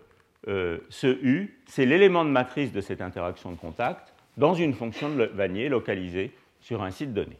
[0.48, 5.08] euh, ce U, c'est l'élément de matrice de cette interaction de contact dans une fonction
[5.08, 7.38] de Vanier localisée sur un site donné.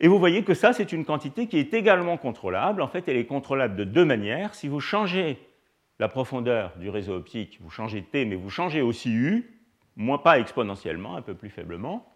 [0.00, 2.82] Et vous voyez que ça, c'est une quantité qui est également contrôlable.
[2.82, 4.54] En fait, elle est contrôlable de deux manières.
[4.54, 5.38] Si vous changez
[6.00, 9.53] la profondeur du réseau optique, vous changez T, mais vous changez aussi U,
[9.96, 12.06] moins pas exponentiellement, un peu plus faiblement.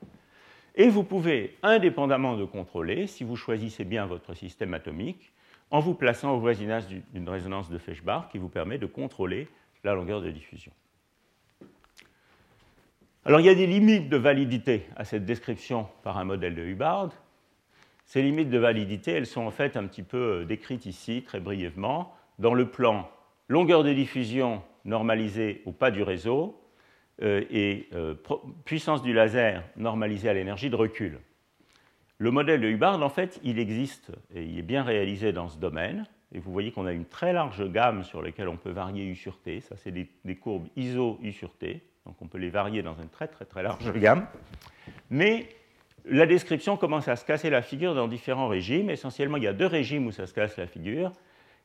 [0.75, 5.33] Et vous pouvez, indépendamment de contrôler, si vous choisissez bien votre système atomique,
[5.71, 9.49] en vous plaçant au voisinage d'une résonance de Feshbach qui vous permet de contrôler
[9.85, 10.73] la longueur de diffusion.
[13.25, 16.63] Alors il y a des limites de validité à cette description par un modèle de
[16.63, 17.11] Hubbard.
[18.07, 21.41] Ces limites de validité, elles sont en fait un petit peu euh, décrites ici, très
[21.41, 23.11] brièvement, dans le plan
[23.49, 26.59] longueur de diffusion normalisée au pas du réseau,
[27.21, 28.15] et euh,
[28.65, 31.19] puissance du laser normalisée à l'énergie de recul.
[32.19, 35.59] Le modèle de Hubbard, en fait, il existe et il est bien réalisé dans ce
[35.59, 36.07] domaine.
[36.33, 39.15] Et vous voyez qu'on a une très large gamme sur laquelle on peut varier U
[39.15, 39.61] sur T.
[39.61, 41.83] Ça, c'est des, des, courbes ISO U sur T.
[42.05, 44.27] Donc on peut les varier dans une très très très large gamme.
[45.11, 45.49] Mais
[46.05, 48.91] la description commence à se casser la figure dans différents régimes.
[48.91, 51.13] Essentiellement, il y a deux régimes où ça se casse la figure.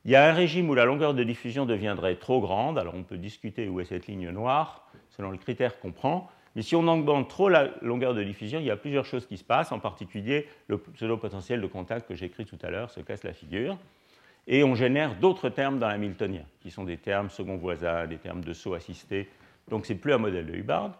[0.05, 2.77] Il y a un régime où la longueur de diffusion deviendrait trop grande.
[2.77, 6.29] Alors on peut discuter où est cette ligne noire selon les critères qu'on prend.
[6.55, 9.37] Mais si on augmente trop la longueur de diffusion, il y a plusieurs choses qui
[9.37, 12.99] se passent, en particulier le pseudo-potentiel de contact que j'ai écrit tout à l'heure se
[12.99, 13.77] casse la figure.
[14.45, 18.43] Et on génère d'autres termes dans l'hamiltonien, qui sont des termes second voisin, des termes
[18.43, 19.29] de saut assisté.
[19.69, 20.91] Donc c'est plus un modèle de Hubbard.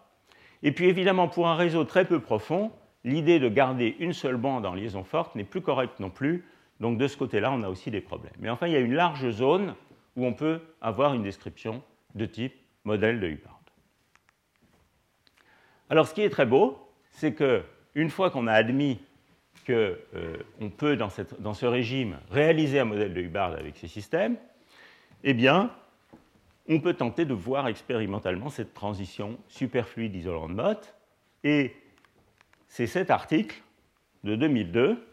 [0.62, 2.72] Et puis évidemment, pour un réseau très peu profond,
[3.04, 6.46] l'idée de garder une seule bande en liaison forte n'est plus correcte non plus.
[6.80, 8.32] Donc de ce côté-là, on a aussi des problèmes.
[8.40, 9.74] Mais enfin, il y a une large zone
[10.16, 11.82] où on peut avoir une description
[12.14, 12.54] de type
[12.84, 13.53] modèle de Hubbard.
[15.90, 16.78] Alors, ce qui est très beau,
[17.10, 18.98] c'est qu'une fois qu'on a admis
[19.66, 20.36] qu'on euh,
[20.76, 21.10] peut, dans,
[21.54, 24.36] ce régime, réaliser un modèle de Hubbard avec ces systèmes,
[25.22, 25.70] eh bien,
[26.68, 30.94] on peut tenter de voir expérimentalement cette transition superfluide isolant de Mott.
[31.44, 31.74] Et
[32.68, 33.62] c'est cet article
[34.22, 35.06] de 2002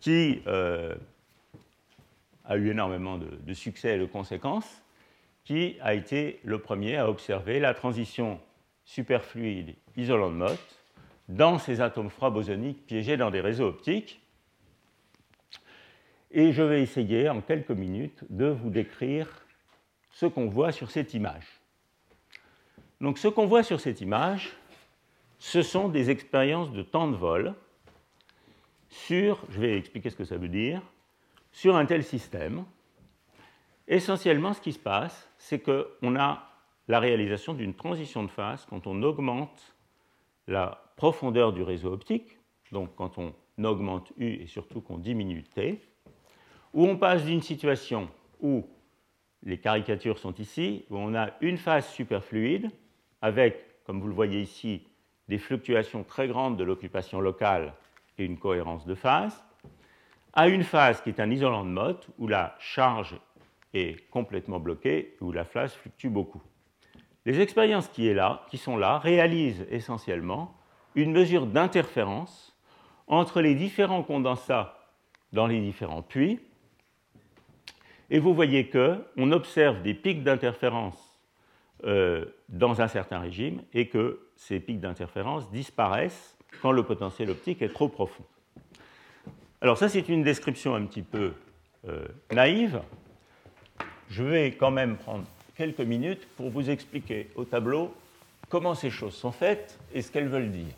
[0.00, 0.94] qui euh,
[2.44, 4.82] a eu énormément de, de, succès et de conséquences,
[5.44, 8.38] qui a été le premier à observer la transition
[8.84, 10.80] superfluide isolant de Mott
[11.28, 14.20] dans ces atomes froids bosoniques piégés dans des réseaux optiques.
[16.30, 19.28] Et je vais essayer en quelques minutes de vous décrire
[20.10, 21.46] ce qu'on voit sur cette image.
[23.00, 24.52] Donc ce qu'on voit sur cette image,
[25.38, 27.54] ce sont des expériences de temps de vol
[28.88, 30.80] sur, je vais expliquer ce que ça veut dire,
[31.52, 32.64] sur un tel système.
[33.86, 36.53] Essentiellement, ce qui se passe, c'est qu'on a
[36.88, 39.74] la réalisation d'une transition de phase quand on augmente
[40.46, 42.38] la profondeur du réseau optique,
[42.72, 45.80] donc quand on augmente U et surtout qu'on diminue T,
[46.72, 48.08] où on passe d'une situation
[48.40, 48.66] où
[49.42, 52.70] les caricatures sont ici, où on a une phase superfluide
[53.22, 54.86] avec, comme vous le voyez ici,
[55.28, 57.74] des fluctuations très grandes de l'occupation locale
[58.18, 59.42] et une cohérence de phase,
[60.32, 63.16] à une phase qui est un isolant de Mott où la charge
[63.72, 66.42] est complètement bloquée, où la phase fluctue beaucoup.
[67.26, 70.54] Les expériences qui, sont là réalisent essentiellement
[70.94, 72.56] une mesure d'interférence
[73.06, 74.78] entre les différents condensats
[75.32, 76.40] dans les différents puits,
[78.10, 81.18] et vous voyez qu'on observe des pics d'interférence
[81.84, 87.62] euh, dans un certain régime et que ces pics d'interférence disparaissent quand le potentiel optique
[87.62, 88.24] est trop profond.
[89.60, 91.32] Alors ça, c'est une description un petit peu
[91.88, 92.82] euh, naïve.
[94.10, 95.24] Je vais quand même prendre
[95.56, 97.94] quelques minutes pour vous expliquer au tableau
[98.48, 100.74] comment ces choses sont faites et ce qu'elles veulent dire.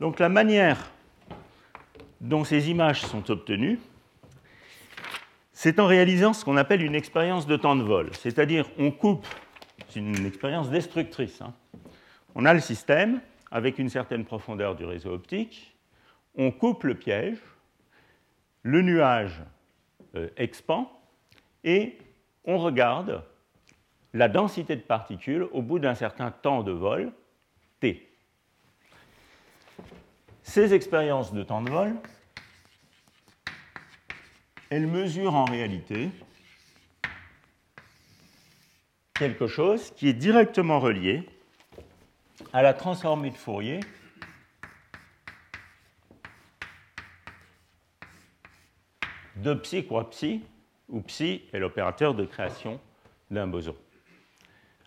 [0.00, 0.90] Donc la manière
[2.20, 3.78] dont ces images sont obtenues,
[5.52, 9.26] c'est en réalisant ce qu'on appelle une expérience de temps de vol, c'est-à-dire on coupe,
[9.88, 11.54] c'est une expérience destructrice, hein.
[12.34, 13.20] on a le système
[13.50, 15.74] avec une certaine profondeur du réseau optique,
[16.36, 17.38] on coupe le piège,
[18.64, 19.42] le nuage
[20.16, 20.88] euh, expand
[21.62, 21.96] et
[22.44, 23.22] on regarde
[24.12, 27.12] la densité de particules au bout d'un certain temps de vol,
[27.80, 28.10] t.
[30.42, 31.94] Ces expériences de temps de vol,
[34.70, 36.10] elles mesurent en réalité
[39.14, 41.28] quelque chose qui est directement relié
[42.52, 43.80] à la transformée de Fourier
[49.44, 50.40] de psi croix psi,
[50.88, 52.80] où psi est l'opérateur de création
[53.30, 53.76] d'un boson.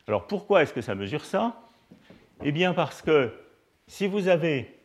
[0.07, 1.61] Alors pourquoi est-ce que ça mesure ça?
[2.43, 3.33] Eh bien parce que
[3.87, 4.75] si vous avez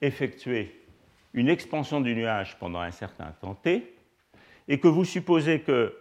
[0.00, 0.86] effectué
[1.34, 3.94] une expansion du nuage pendant un certain temps t,
[4.68, 5.96] et que vous supposez que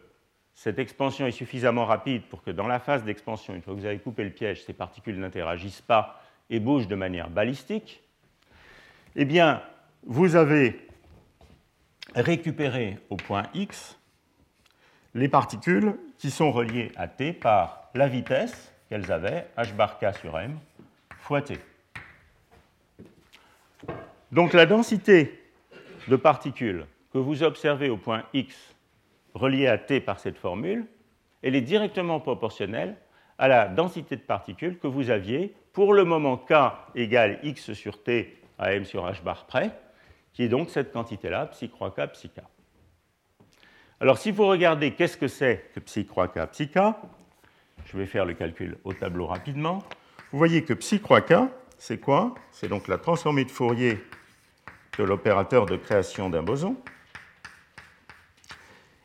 [0.53, 3.85] cette expansion est suffisamment rapide pour que dans la phase d'expansion, une fois que vous
[3.85, 8.01] avez coupé le piège, ces particules n'interagissent pas et bougent de manière balistique,
[9.15, 9.61] eh bien,
[10.03, 10.88] vous avez
[12.15, 13.97] récupéré au point X
[15.15, 20.13] les particules qui sont reliées à T par la vitesse qu'elles avaient, h bar k
[20.19, 20.57] sur m,
[21.19, 21.57] fois T.
[24.31, 25.41] Donc la densité
[26.07, 28.55] de particules que vous observez au point X
[29.33, 30.85] reliée à T par cette formule,
[31.41, 32.95] elle est directement proportionnelle
[33.37, 36.53] à la densité de particules que vous aviez pour le moment K
[36.95, 39.71] égale X sur T à M sur H bar près,
[40.33, 42.39] qui est donc cette quantité-là, psi croix K, psi K.
[43.99, 46.79] Alors si vous regardez qu'est-ce que c'est que psi croix K, psi K,
[47.85, 49.79] je vais faire le calcul au tableau rapidement.
[50.31, 51.33] Vous voyez que psi croix K,
[51.77, 52.35] c'est quoi?
[52.51, 53.99] C'est donc la transformée de Fourier
[54.97, 56.75] de l'opérateur de création d'un boson.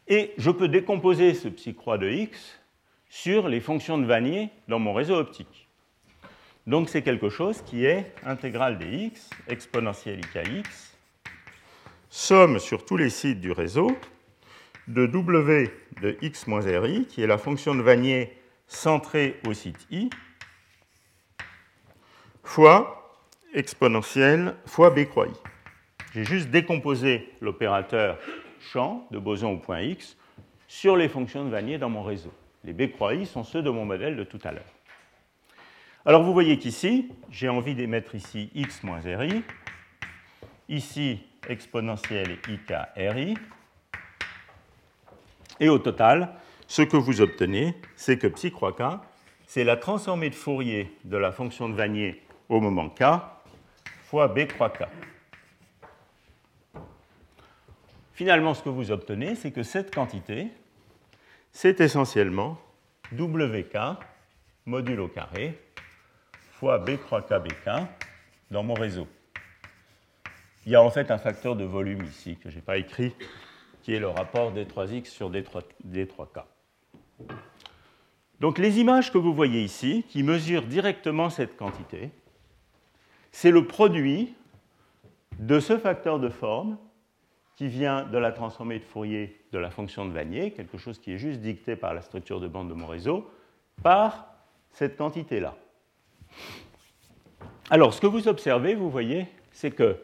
[0.09, 2.61] Et je peux décomposer ce psi de x
[3.09, 5.69] sur les fonctions de Vanier dans mon réseau optique.
[6.67, 10.69] Donc c'est quelque chose qui est intégrale des x exponentielle ikx,
[12.15, 13.91] somme sur tous les sites du réseau
[14.87, 15.69] de w
[16.01, 18.33] de x moins ri, qui est la fonction de Vanier
[18.69, 20.11] centrée au site i,
[22.45, 23.19] fois
[23.53, 25.33] exponentielle fois b croix i.
[26.15, 28.17] J'ai juste décomposé l'opérateur
[28.61, 30.17] champ de boson au point X
[30.69, 32.33] sur les fonctions de Vanier dans mon réseau.
[32.63, 34.63] Les B croix I sont ceux de mon modèle de tout à l'heure.
[36.07, 39.43] Alors vous voyez qu'ici, j'ai envie d'émettre ici x moins ri,
[40.69, 43.37] ici exponentielle ik ri,
[45.61, 46.35] et au total,
[46.67, 48.83] ce que vous obtenez, c'est que psi croix k,
[49.47, 53.05] c'est la transformée de Fourier de la fonction de Vanier au moment k
[54.03, 54.85] fois b croix k.
[58.15, 60.49] Finalement, ce que vous obtenez, c'est que cette quantité,
[61.51, 62.59] c'est essentiellement
[63.13, 63.77] WK
[64.67, 65.59] modulo carré
[66.53, 67.69] fois B croix KBK
[68.51, 69.07] dans mon réseau.
[70.67, 73.15] Il y a en fait un facteur de volume ici que je n'ai pas écrit,
[73.83, 76.45] qui est le rapport D3X sur D3, D3K.
[78.41, 82.11] Donc les images que vous voyez ici, qui mesurent directement cette quantité,
[83.31, 84.35] c'est le produit
[85.39, 86.79] de ce facteur de forme
[87.57, 91.13] qui vient de la transformée de Fourier de la fonction de Vanier, quelque chose qui
[91.13, 93.31] est juste dicté par la structure de bande de mon réseau,
[93.83, 94.27] par
[94.73, 95.55] cette quantité-là.
[97.71, 99.97] Alors, ce que vous observez, vous voyez, c'est que,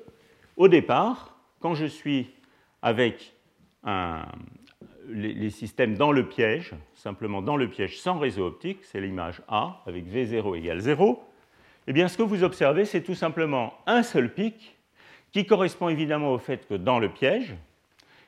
[0.61, 2.29] au départ, quand je suis
[2.83, 3.33] avec
[5.09, 9.83] les, systèmes dans le piège, simplement dans le piège sans réseau optique, c'est l'image A
[9.87, 11.25] avec V0 égale 0,
[11.87, 14.77] eh bien, ce que vous observez, c'est tout simplement un seul pic
[15.33, 17.55] qui correspond évidemment au fait que dans le piège,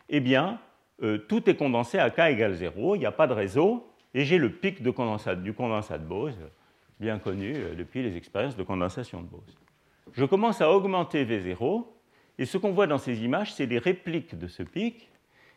[0.09, 0.59] eh bien,
[1.03, 4.25] euh, tout est condensé à K égale 0, il n'y a pas de réseau, et
[4.25, 4.91] j'ai le pic de
[5.35, 6.39] du condensat de Bose,
[6.99, 9.59] bien connu euh, depuis les expériences de condensation de Bose.
[10.15, 11.85] Je commence à augmenter V0,
[12.43, 15.09] et ce qu'on voit dans ces images, c'est des répliques de ce pic,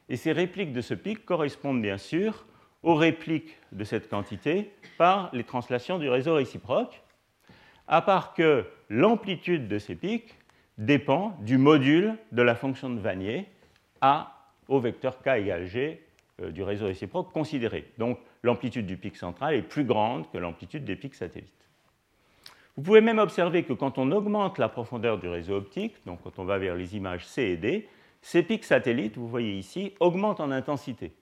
[0.08, 2.46] et ces répliques de ce pic correspondent bien sûr
[2.84, 7.02] aux répliques de cette quantité par les translations du réseau réciproque,
[7.88, 10.36] à part que l'amplitude de ces pics
[10.78, 13.48] dépend du module de la fonction de Vanier
[14.02, 16.06] A au vecteur k égale g
[16.40, 17.92] euh, du réseau réciproque considéré.
[17.98, 21.50] Donc l'amplitude du pic central est plus grande que l'amplitude des pics satellites.
[22.78, 26.40] Vous pouvez même observer que quand on augmente la profondeur du réseau optique, donc quand
[26.40, 27.88] on va vers les images C et D,
[28.22, 31.14] ces pics satellites, vous voyez ici, augmentent en intensité.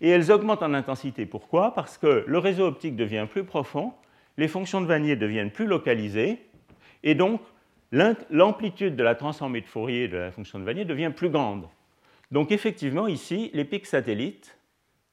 [0.00, 1.26] Et elles augmentent en intensité.
[1.26, 1.74] Pourquoi?
[1.74, 3.92] Parce que le réseau optique devient plus profond,
[4.38, 6.38] les fonctions de Vanier deviennent plus localisées,
[7.02, 7.40] et donc
[7.92, 11.68] l'amplitude de la transformée de Fourier de la fonction de Vanier devient plus grande.
[12.30, 14.58] Donc effectivement, ici, les pics satellites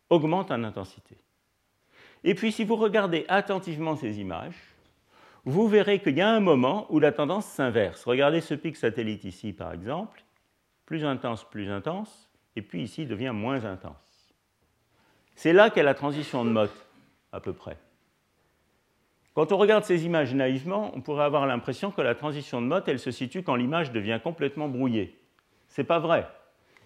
[0.10, 1.18] augmentent en intensité.
[2.24, 4.56] Et puis, si vous regardez attentivement ces images,
[5.46, 8.06] vous verrez qu'il y a un moment où la tendance s'inverse.
[8.06, 10.24] Regardez ce pic satellite ici, par exemple,
[10.86, 14.34] plus intense, plus intense, et puis ici, devient moins intense.
[15.36, 16.72] C'est là qu'est la transition de Mott,
[17.32, 17.78] à peu près.
[19.34, 22.88] Quand on regarde ces images naïvement, on pourrait avoir l'impression que la transition de Mott,
[22.88, 25.20] elle se situe quand l'image devient complètement brouillée.
[25.70, 26.28] Ce n'est pas vrai.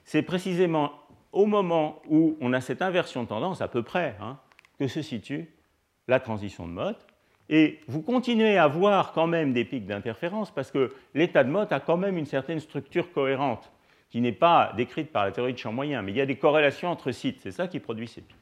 [0.05, 0.93] C'est précisément
[1.33, 4.39] au moment où on a cette inversion de tendance, à peu près, hein,
[4.79, 5.53] que se situe
[6.07, 6.97] la transition de Mott.
[7.49, 11.71] Et vous continuez à voir quand même des pics d'interférence parce que l'état de Mott
[11.71, 13.71] a quand même une certaine structure cohérente
[14.09, 16.37] qui n'est pas décrite par la théorie de champ moyen, mais il y a des
[16.37, 18.35] corrélations entre sites, c'est ça qui produit ces pics.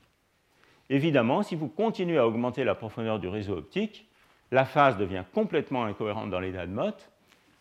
[0.89, 4.07] Évidemment, si vous continuez à augmenter la profondeur du réseau optique,
[4.51, 7.09] la phase devient complètement incohérente dans l'état de Mott,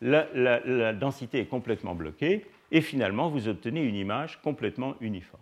[0.03, 5.41] la, densité est complètement bloquée, et finalement, vous obtenez une image complètement uniforme.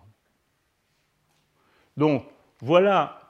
[1.96, 2.24] Donc,
[2.61, 3.21] voilà,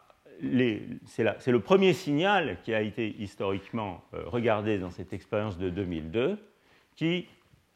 [1.07, 6.39] c'est le premier signal qui a été historiquement euh, regardé dans cette expérience de 2002,
[6.97, 7.27] qui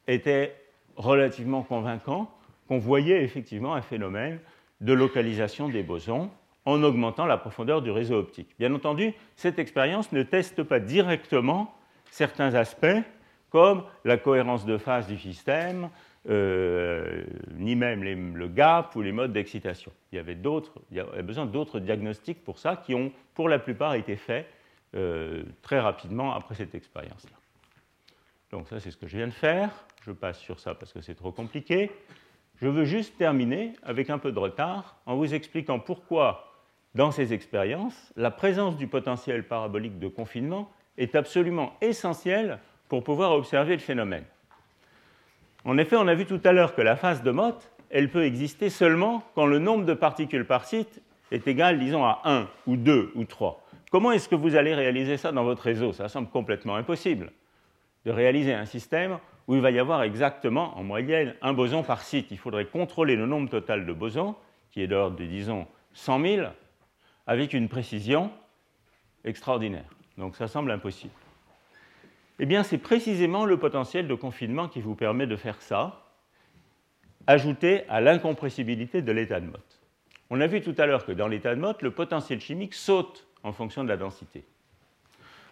[0.09, 0.55] était
[0.97, 2.31] relativement convaincant
[2.69, 4.41] qu'on voyait effectivement un phénomène
[4.81, 6.31] de localisation des bosons
[6.65, 8.49] en augmentant la profondeur du réseau optique.
[8.59, 11.73] Bien entendu, cette expérience ne teste pas directement
[12.11, 13.03] certains aspects
[13.51, 15.89] comme la cohérence de phase du système,
[16.29, 17.25] euh,
[17.57, 18.03] ni même
[18.37, 19.93] le gap ou les modes d'excitation.
[20.13, 20.35] Il y avait
[21.23, 24.49] besoin d'autres diagnostics pour ça qui ont pour la plupart été faits
[24.95, 27.37] euh, très rapidement après cette expérience-là.
[28.51, 29.71] Donc ça c'est ce que je viens de faire.
[30.05, 31.91] Je passe sur ça parce que c'est trop compliqué.
[32.61, 36.53] Je veux juste terminer avec un peu de retard en vous expliquant pourquoi
[36.95, 42.59] dans ces expériences, la présence du potentiel parabolique de confinement est absolument essentielle
[42.89, 44.25] pour pouvoir observer le phénomène.
[45.67, 48.25] En effet, on a vu tout à l'heure que la phase de Mott, elle peut
[48.25, 51.03] exister seulement quand le nombre de particules par site
[51.33, 53.67] est égal, disons, à 1 ou 2 ou 3.
[53.91, 55.93] Comment est-ce que vous allez réaliser ça dans votre réseau?
[55.93, 57.33] Ça semble complètement impossible
[58.05, 59.19] de réaliser un système
[59.49, 62.31] où il va y avoir exactement, en moyenne, un boson par site.
[62.31, 64.37] Il faudrait contrôler le nombre total de bosons,
[64.71, 66.47] qui est d'ordre de, disons, 100 000,
[67.27, 68.31] avec une précision
[69.25, 69.91] extraordinaire.
[70.17, 71.13] Donc ça semble impossible.
[72.39, 76.05] Eh bien, c'est précisément le potentiel de confinement qui vous permet de faire ça,
[77.27, 79.81] ajouté à l'incompressibilité de l'état de Mott.
[80.29, 83.27] On a vu tout à l'heure que dans l'état de Mott, le potentiel chimique saute
[83.43, 84.45] en fonction de la densité.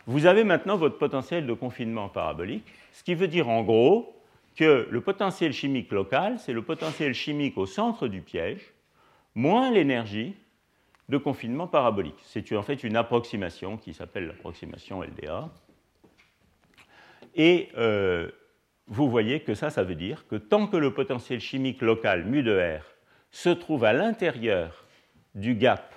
[0.06, 4.14] Vous avez maintenant votre potentiel de confinement parabolique, ce qui veut dire en gros
[4.56, 8.72] que le potentiel chimique local, c'est le potentiel chimique au centre du piège,
[9.34, 10.34] moins l'énergie
[11.08, 12.18] de confinement parabolique.
[12.22, 15.48] C'est en fait une approximation qui s'appelle l'approximation LDA.
[17.34, 18.30] Et euh,
[18.86, 22.42] vous voyez que ça, ça veut dire que tant que le potentiel chimique local mu
[22.42, 22.82] de R
[23.30, 24.84] se trouve à l'intérieur
[25.34, 25.94] du gap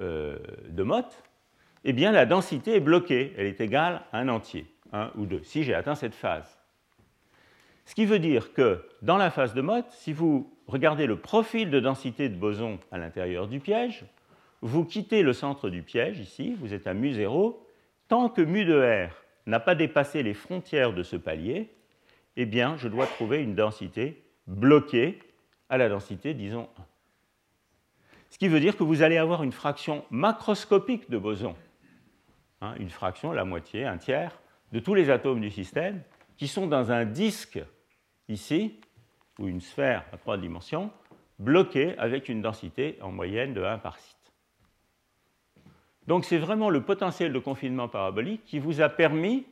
[0.00, 0.38] euh,
[0.68, 1.22] de Mott,
[1.84, 5.42] eh bien la densité est bloquée, elle est égale à un entier, 1 ou 2,
[5.42, 6.58] si j'ai atteint cette phase.
[7.84, 11.70] Ce qui veut dire que dans la phase de Mott, si vous regardez le profil
[11.70, 14.04] de densité de boson à l'intérieur du piège,
[14.60, 17.56] vous quittez le centre du piège, ici, vous êtes à mu0,
[18.08, 21.70] tant que mu de R n'a pas dépassé les frontières de ce palier,
[22.36, 25.18] eh bien, je dois trouver une densité bloqué
[25.68, 26.82] à la densité, disons 1.
[28.30, 31.56] Ce qui veut dire que vous allez avoir une fraction macroscopique de bosons,
[32.60, 34.40] hein, une fraction, la moitié, un tiers,
[34.72, 36.02] de tous les atomes du système
[36.36, 37.60] qui sont dans un disque
[38.28, 38.80] ici,
[39.38, 40.90] ou une sphère à trois dimensions,
[41.38, 44.21] bloquée avec une densité en moyenne de 1 par site.
[46.06, 49.46] Donc c'est vraiment le potentiel de confinement parabolique qui vous a permis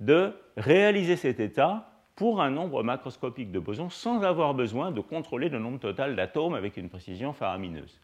[0.00, 5.48] de réaliser cet état pour un nombre macroscopique de bosons sans avoir besoin de contrôler
[5.48, 8.00] le nombre total d'atomes avec une précision faramineuse.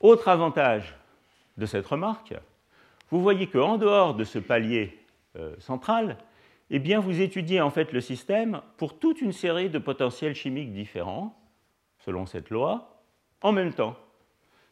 [0.00, 0.94] Autre avantage
[1.56, 2.34] de cette remarque,
[3.10, 4.98] vous voyez qu'en dehors de ce palier
[5.36, 6.18] euh, central,
[6.70, 11.38] eh vous étudiez en fait le système pour toute une série de potentiels chimiques différents,
[11.98, 13.02] selon cette loi,
[13.42, 13.94] en même temps.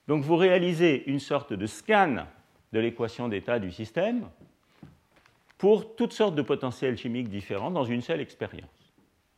[0.09, 2.27] Donc vous réalisez une sorte de scan
[2.73, 4.29] de l'équation d'état du système
[5.59, 8.95] pour toutes sortes de potentiels chimiques différents dans une seule expérience.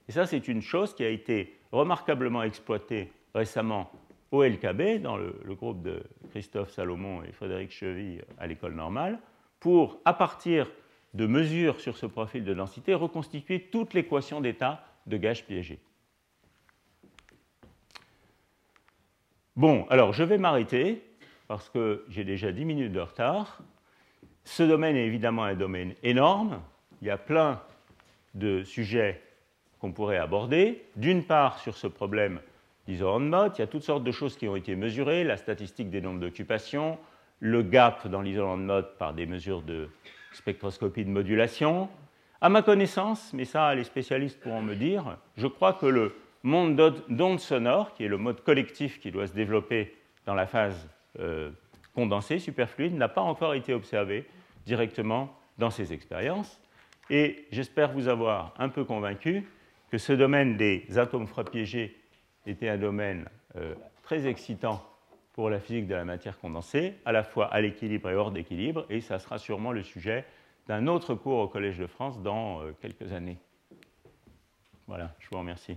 [0.09, 3.91] Et ça, c'est une chose qui a été remarquablement exploitée récemment
[4.31, 9.19] au LKB, dans le, groupe de Christophe Salomon et Frédéric Chevy à l'école normale,
[9.61, 10.71] pour, à partir
[11.15, 15.79] de mesures sur ce profil de densité, reconstituer toute l'équation d'état de gage piégé.
[19.55, 21.03] Bon, alors je vais m'arrêter
[21.47, 23.59] parce que j'ai déjà 10 minutes de retard.
[24.45, 26.63] Ce domaine est évidemment un domaine énorme.
[27.03, 27.61] Il y a plein
[28.35, 29.21] de sujets
[29.79, 30.83] qu'on pourrait aborder.
[30.97, 32.41] D'une part, sur ce problème
[32.89, 36.01] mode, il y a toutes sortes de choses qui ont été mesurées, la statistique des
[36.01, 36.99] nombres d'occupation,
[37.41, 39.89] le gap dans l'isolant de mode par des mesures de
[40.33, 41.91] spectroscopie de modulation.
[42.41, 46.77] À ma connaissance, mais ça les spécialistes pourront me dire, je crois que le monde
[47.09, 49.95] d'ondes sonores, qui est le mode collectif qui doit se développer
[50.27, 50.89] dans la phase
[51.19, 51.51] euh,
[51.95, 54.27] condensée, superfluide, n'a pas encore été observé
[54.67, 56.61] directement dans ces expériences.
[57.11, 59.47] Et j'espère vous avoir un peu convaincu
[59.91, 61.97] que ce domaine des atomes piégés
[62.47, 64.83] était un domaine euh, très excitant
[65.35, 68.87] pour la physique de la matière condensée, à la fois à l'équilibre et hors d'équilibre,
[68.91, 70.25] et ça sera sûrement le sujet
[70.67, 73.39] d'un autre cours au Collège de France dans euh, quelques années.
[74.87, 75.77] Voilà, je vous remercie.